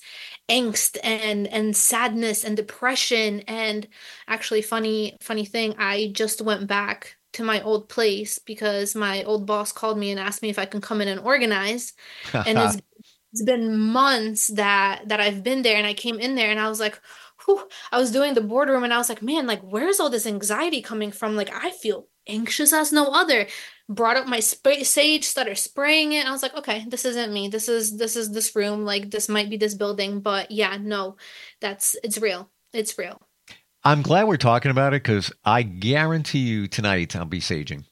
angst 0.49 0.97
and 1.03 1.47
and 1.47 1.75
sadness 1.75 2.43
and 2.43 2.57
depression. 2.57 3.41
And 3.47 3.87
actually 4.27 4.61
funny 4.61 5.17
funny 5.21 5.45
thing 5.45 5.75
i 5.77 6.11
just 6.13 6.41
went 6.41 6.67
back 6.67 7.15
to 7.33 7.43
my 7.43 7.61
old 7.61 7.87
place 7.87 8.39
because 8.39 8.93
my 8.95 9.23
old 9.23 9.45
boss 9.45 9.71
called 9.71 9.97
me 9.97 10.11
and 10.11 10.19
asked 10.19 10.41
me 10.41 10.49
if 10.49 10.59
i 10.59 10.65
can 10.65 10.81
come 10.81 11.01
in 11.01 11.07
and 11.07 11.19
organize. 11.21 11.93
And 12.45 12.57
it's, 12.59 12.77
it's 13.31 13.43
been 13.43 13.77
months 13.77 14.47
that 14.47 15.07
that 15.07 15.19
i've 15.19 15.43
been 15.43 15.61
there 15.61 15.77
and 15.77 15.87
i 15.87 15.93
came 15.93 16.19
in 16.19 16.35
there 16.35 16.51
and 16.51 16.59
i 16.59 16.69
was 16.69 16.79
like 16.79 16.99
whew, 17.45 17.67
i 17.91 17.97
was 17.97 18.11
doing 18.11 18.33
the 18.33 18.41
boardroom 18.41 18.83
and 18.83 18.93
i 18.93 18.97
was 18.97 19.09
like 19.09 19.21
man 19.21 19.47
like 19.47 19.61
where's 19.61 19.99
all 19.99 20.09
this 20.09 20.27
anxiety 20.27 20.81
coming 20.81 21.11
from? 21.11 21.35
Like 21.35 21.53
i 21.53 21.71
feel 21.71 22.07
anxious 22.27 22.73
as 22.73 22.91
no 22.91 23.07
other. 23.07 23.47
Brought 23.89 24.15
up 24.15 24.27
my 24.27 24.39
sp- 24.39 24.83
sage 24.83 25.25
started 25.25 25.57
spraying 25.57 26.13
it. 26.13 26.25
I 26.25 26.31
was 26.31 26.43
like 26.43 26.55
okay 26.55 26.85
this 26.87 27.05
isn't 27.05 27.33
me. 27.33 27.49
This 27.49 27.67
is 27.67 27.97
this 27.97 28.15
is 28.15 28.31
this 28.31 28.55
room. 28.55 28.85
Like 28.85 29.11
this 29.11 29.27
might 29.27 29.49
be 29.49 29.57
this 29.57 29.73
building 29.73 30.21
but 30.21 30.51
yeah 30.51 30.77
no 30.79 31.17
that's 31.59 31.95
it's 32.03 32.17
real. 32.17 32.49
It's 32.73 32.97
real. 32.97 33.21
I'm 33.83 34.01
glad 34.01 34.27
we're 34.27 34.37
talking 34.37 34.71
about 34.71 34.93
it 34.93 35.03
because 35.03 35.31
i 35.43 35.63
guarantee 35.63 36.39
you 36.39 36.67
tonight 36.67 37.15
i'll 37.15 37.25
be 37.25 37.39
saging. 37.39 37.85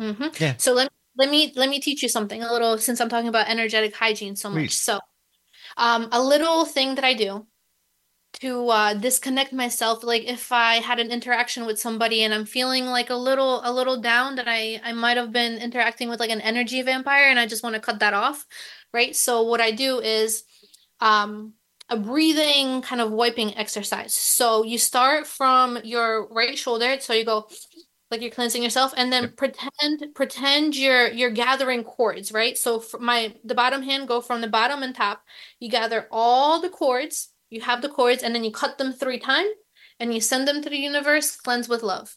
Mm-hmm. 0.00 0.28
yeah. 0.38 0.54
So 0.58 0.74
let, 0.74 0.92
let 1.18 1.30
me 1.30 1.52
let 1.56 1.68
me 1.68 1.80
teach 1.80 2.02
you 2.02 2.08
something 2.08 2.42
a 2.42 2.52
little 2.52 2.78
since 2.78 3.00
i'm 3.00 3.08
talking 3.08 3.28
about 3.28 3.48
energetic 3.48 3.94
hygiene 3.94 4.36
so 4.36 4.48
much. 4.48 4.56
Please. 4.56 4.80
so 4.80 4.98
um 5.76 6.08
a 6.12 6.22
little 6.22 6.64
thing 6.64 6.94
that 6.94 7.04
i 7.04 7.14
do 7.14 7.46
to 8.40 8.68
uh, 8.68 8.92
disconnect 8.92 9.52
myself 9.52 10.04
like 10.04 10.24
if 10.24 10.52
i 10.52 10.74
had 10.76 10.98
an 11.00 11.10
interaction 11.10 11.66
with 11.66 11.78
somebody 11.78 12.22
and 12.22 12.34
i'm 12.34 12.44
feeling 12.44 12.84
like 12.86 13.10
a 13.10 13.14
little 13.14 13.62
a 13.64 13.72
little 13.72 14.00
down 14.00 14.36
that 14.36 14.46
i 14.46 14.80
i 14.84 14.92
might 14.92 15.16
have 15.16 15.32
been 15.32 15.56
interacting 15.58 16.08
with 16.08 16.20
like 16.20 16.30
an 16.30 16.40
energy 16.42 16.82
vampire 16.82 17.30
and 17.30 17.38
i 17.38 17.46
just 17.46 17.62
want 17.62 17.74
to 17.74 17.80
cut 17.80 18.00
that 18.00 18.14
off 18.14 18.46
right? 18.92 19.14
So 19.14 19.42
what 19.42 19.60
i 19.60 19.70
do 19.70 20.00
is 20.00 20.44
um 21.00 21.54
a 21.90 21.96
breathing 21.96 22.82
kind 22.82 23.00
of 23.00 23.10
wiping 23.12 23.56
exercise. 23.56 24.12
So 24.12 24.62
you 24.62 24.76
start 24.76 25.26
from 25.26 25.78
your 25.84 26.28
right 26.28 26.58
shoulder 26.58 27.00
so 27.00 27.14
you 27.14 27.24
go 27.24 27.48
like 28.10 28.22
you're 28.22 28.30
cleansing 28.30 28.62
yourself 28.62 28.94
and 28.96 29.12
then 29.12 29.24
yep. 29.24 29.36
pretend 29.36 30.14
pretend 30.14 30.76
you're 30.76 31.08
you're 31.08 31.30
gathering 31.30 31.84
cords 31.84 32.32
right? 32.32 32.56
So 32.56 32.82
my 32.98 33.34
the 33.44 33.54
bottom 33.54 33.82
hand 33.82 34.08
go 34.08 34.20
from 34.20 34.40
the 34.40 34.48
bottom 34.48 34.82
and 34.82 34.94
top. 34.94 35.22
You 35.60 35.70
gather 35.70 36.08
all 36.10 36.60
the 36.60 36.70
cords 36.70 37.30
you 37.50 37.60
have 37.62 37.82
the 37.82 37.88
cords 37.88 38.22
and 38.22 38.34
then 38.34 38.44
you 38.44 38.50
cut 38.50 38.78
them 38.78 38.92
three 38.92 39.18
times 39.18 39.50
and 40.00 40.12
you 40.12 40.20
send 40.20 40.46
them 40.46 40.62
to 40.62 40.70
the 40.70 40.76
universe 40.76 41.36
cleanse 41.36 41.68
with 41.68 41.82
love. 41.82 42.16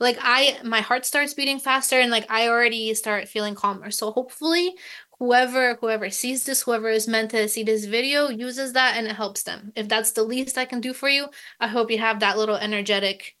Like 0.00 0.18
i 0.20 0.58
my 0.64 0.80
heart 0.80 1.04
starts 1.04 1.34
beating 1.34 1.58
faster 1.58 1.98
and 1.98 2.10
like 2.10 2.30
i 2.30 2.48
already 2.48 2.94
start 2.94 3.28
feeling 3.28 3.54
calmer. 3.54 3.90
So 3.90 4.12
hopefully 4.12 4.76
whoever 5.18 5.74
whoever 5.80 6.10
sees 6.10 6.44
this 6.44 6.62
whoever 6.62 6.88
is 6.88 7.08
meant 7.08 7.32
to 7.32 7.48
see 7.48 7.64
this 7.64 7.86
video 7.86 8.28
uses 8.28 8.74
that 8.74 8.96
and 8.96 9.08
it 9.08 9.16
helps 9.16 9.42
them. 9.42 9.72
If 9.74 9.88
that's 9.88 10.12
the 10.12 10.22
least 10.22 10.58
i 10.58 10.64
can 10.64 10.80
do 10.80 10.92
for 10.92 11.08
you 11.08 11.26
i 11.58 11.66
hope 11.66 11.90
you 11.90 11.98
have 11.98 12.20
that 12.20 12.38
little 12.38 12.56
energetic 12.56 13.34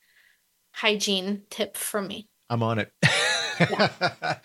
hygiene 0.78 1.42
tip 1.50 1.76
from 1.76 2.06
me 2.06 2.28
i'm 2.50 2.62
on 2.62 2.78
it 2.78 2.92
yeah. 3.60 3.90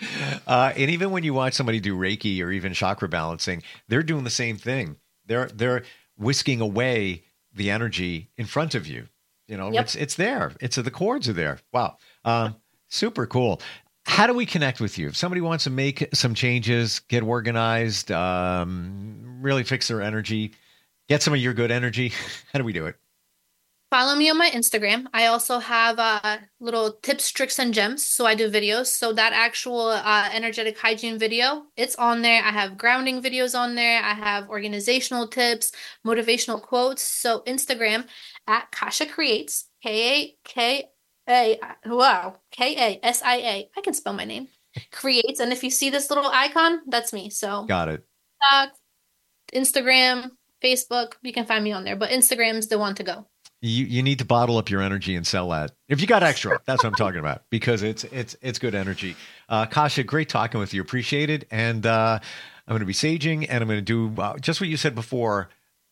uh, 0.48 0.74
and 0.76 0.90
even 0.90 1.12
when 1.12 1.24
you 1.24 1.34
watch 1.34 1.54
somebody 1.54 1.80
do 1.80 1.96
reiki 1.96 2.42
or 2.44 2.52
even 2.52 2.74
chakra 2.74 3.08
balancing 3.08 3.62
they're 3.88 4.04
doing 4.04 4.24
the 4.24 4.30
same 4.30 4.58
thing 4.58 4.98
they're 5.26 5.48
they're 5.48 5.84
whisking 6.18 6.62
away 6.62 7.24
the 7.54 7.70
energy 7.70 8.30
in 8.38 8.46
front 8.46 8.76
of 8.76 8.88
you. 8.88 9.08
You 9.48 9.58
know, 9.58 9.72
yep. 9.72 9.84
it's 9.84 9.96
it's 9.96 10.16
there. 10.16 10.54
It's 10.62 10.78
the 10.78 10.92
cords 10.92 11.28
are 11.28 11.34
there. 11.34 11.60
Wow, 11.72 11.98
um, 12.24 12.56
super 12.88 13.28
cool. 13.28 13.62
How 14.06 14.28
do 14.28 14.34
we 14.34 14.46
connect 14.46 14.80
with 14.82 14.98
you? 14.98 15.08
If 15.08 15.18
somebody 15.18 15.42
wants 15.42 15.66
to 15.66 15.70
make 15.70 16.10
some 16.14 16.34
changes, 16.34 17.00
get 17.00 17.24
organized, 17.24 18.12
um, 18.12 19.40
really 19.42 19.64
fix 19.64 19.88
their 19.88 20.02
energy, 20.02 20.54
get 21.08 21.22
some 21.22 21.34
of 21.34 21.40
your 21.40 21.54
good 21.54 21.72
energy, 21.72 22.14
how 22.54 22.60
do 22.60 22.66
we 22.66 22.74
do 22.74 22.86
it? 22.86 22.96
Follow 23.94 24.16
me 24.16 24.28
on 24.28 24.40
my 24.40 24.50
Instagram. 24.50 25.06
I 25.14 25.28
also 25.28 25.60
have 25.60 26.00
uh, 26.00 26.38
little 26.60 26.94
tips, 27.04 27.30
tricks, 27.30 27.60
and 27.60 27.72
gems. 27.72 28.04
So 28.04 28.26
I 28.26 28.34
do 28.34 28.50
videos. 28.50 28.88
So 28.88 29.14
that 29.14 29.34
actual 29.34 29.90
uh, 29.90 30.30
energetic 30.34 30.80
hygiene 30.80 31.20
video, 31.20 31.66
it's 31.78 31.96
on 31.98 32.24
there. 32.24 32.42
I 32.42 32.50
have 32.50 32.76
grounding 32.76 33.22
videos 33.22 33.54
on 33.54 33.76
there. 33.76 34.02
I 34.02 34.16
have 34.16 34.50
organizational 34.50 35.28
tips, 35.28 35.74
motivational 36.04 36.60
quotes. 36.60 37.04
So 37.04 37.44
Instagram 37.46 38.08
at 38.48 38.72
Kasia 38.72 39.06
Creates, 39.06 39.70
K 39.84 40.10
A 40.10 40.38
K 40.44 40.86
A, 41.30 41.60
wow, 41.86 42.38
K 42.50 42.76
A 42.76 43.06
S 43.06 43.22
I 43.22 43.36
A. 43.36 43.70
I 43.78 43.82
can 43.82 43.94
spell 43.94 44.14
my 44.14 44.26
name. 44.26 44.48
Creates. 44.92 45.40
And 45.40 45.54
if 45.54 45.64
you 45.64 45.70
see 45.70 45.92
this 45.92 46.10
little 46.10 46.32
icon, 46.34 46.80
that's 46.88 47.14
me. 47.14 47.30
So 47.30 47.66
got 47.66 47.90
it. 47.90 48.04
Uh, 48.52 48.70
Instagram, 49.54 50.32
Facebook, 50.64 51.14
you 51.22 51.32
can 51.32 51.46
find 51.46 51.64
me 51.64 51.74
on 51.74 51.84
there. 51.84 51.96
But 51.96 52.10
Instagram's 52.10 52.70
the 52.70 52.80
one 52.80 52.96
to 52.96 53.04
go 53.04 53.28
you, 53.64 53.86
you 53.86 54.04
need 54.04 54.20
to 54.20 54.26
bottle 54.26 54.58
up 54.58 54.70
your 54.70 54.82
energy 54.82 55.16
and 55.16 55.26
sell 55.26 55.50
that. 55.50 55.72
If 55.88 56.02
you 56.02 56.08
got 56.08 56.22
extra 56.22 56.60
that's 56.66 56.84
what 56.84 56.90
i'm 56.90 56.96
talking 56.96 57.20
about 57.20 57.44
because 57.50 57.82
it's 57.82 58.04
it's 58.06 58.36
it's 58.42 58.60
good 58.60 58.76
energy. 58.76 59.16
Uh, 59.48 59.66
kasia 59.66 60.04
great 60.04 60.30
talking 60.30 60.60
with 60.60 60.74
you. 60.74 60.82
Appreciate 60.82 61.30
it. 61.30 61.48
And 61.50 61.86
uh, 61.86 62.20
i'm 62.68 62.72
going 62.72 62.82
to 62.82 62.86
be 62.86 62.94
saging 62.94 63.46
and 63.50 63.62
i'm 63.62 63.68
going 63.68 63.84
to 63.84 64.12
do 64.12 64.22
uh, 64.22 64.38
just 64.38 64.60
what 64.60 64.70
you 64.70 64.78
said 64.78 64.96
before 64.96 65.50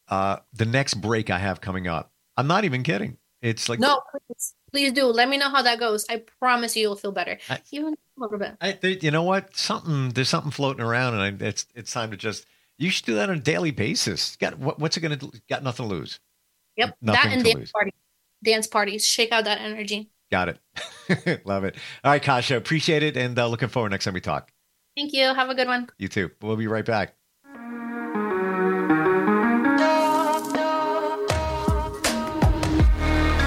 uh, 0.10 0.38
the 0.54 0.66
next 0.66 0.96
break 0.96 1.30
i 1.30 1.38
have 1.38 1.62
coming 1.62 1.88
up. 1.88 2.12
I'm 2.36 2.48
not 2.48 2.66
even 2.66 2.84
kidding. 2.84 3.18
It's 3.42 3.70
like 3.70 3.80
no 3.80 4.02
please, 4.12 4.54
please 4.72 4.92
do. 4.92 5.06
Let 5.06 5.30
me 5.30 5.38
know 5.38 5.50
how 5.50 5.62
that 5.62 5.80
goes. 5.80 6.06
I 6.10 6.24
promise 6.40 6.76
you 6.76 6.84
you'll 6.84 6.96
feel 6.96 7.12
better. 7.12 7.40
I, 7.50 7.60
even 7.72 7.94
a 7.94 8.22
little 8.22 8.38
bit. 8.38 8.56
I, 8.62 8.78
you 8.84 9.12
know 9.12 9.24
what? 9.24 9.56
Something 9.56 10.10
there's 10.10 10.30
something 10.30 10.52
floating 10.52 10.84
around 10.84 11.14
and 11.14 11.42
I, 11.42 11.46
it's 11.46 11.66
it's 11.74 11.94
time 11.94 12.12
to 12.12 12.18
just 12.18 12.46
you 12.78 12.90
should 12.90 13.06
do 13.06 13.16
that 13.16 13.30
on 13.30 13.38
a 13.38 13.40
daily 13.40 13.72
basis. 13.72 14.36
Got 14.36 14.60
what, 14.60 14.78
what's 14.78 14.98
it 14.98 15.00
going 15.00 15.18
to 15.18 15.42
got 15.48 15.64
nothing 15.64 15.88
to 15.88 15.96
lose 15.96 16.20
Yep. 16.78 16.98
Nothing 17.02 17.30
that 17.30 17.34
and 17.36 17.44
dance 17.44 17.56
lose. 17.58 17.72
party. 17.72 17.94
Dance 18.44 18.68
parties. 18.68 19.08
Shake 19.08 19.32
out 19.32 19.44
that 19.46 19.60
energy. 19.62 20.10
Got 20.32 20.50
it. 20.50 21.42
Love 21.46 21.64
it. 21.66 21.76
All 22.04 22.12
right, 22.12 22.22
Kasia. 22.22 22.58
Appreciate 22.58 23.04
it. 23.04 23.18
And 23.18 23.38
uh, 23.38 23.48
looking 23.48 23.70
forward 23.70 23.90
next 23.90 24.06
time 24.06 24.14
we 24.14 24.22
talk. 24.22 24.52
Thank 24.96 25.14
you. 25.14 25.34
Have 25.34 25.50
a 25.50 25.56
good 25.56 25.68
one. 25.68 25.90
You 25.98 26.08
too. 26.08 26.32
We'll 26.42 26.56
be 26.56 26.68
right 26.68 26.86
back. 26.86 27.16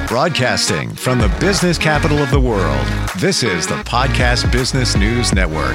Broadcasting 0.08 0.94
from 0.94 1.18
the 1.18 1.34
business 1.40 1.76
capital 1.76 2.18
of 2.18 2.30
the 2.30 2.38
world, 2.38 2.86
this 3.18 3.42
is 3.42 3.66
the 3.66 3.74
Podcast 3.82 4.52
Business 4.52 4.96
News 4.96 5.32
Network. 5.32 5.74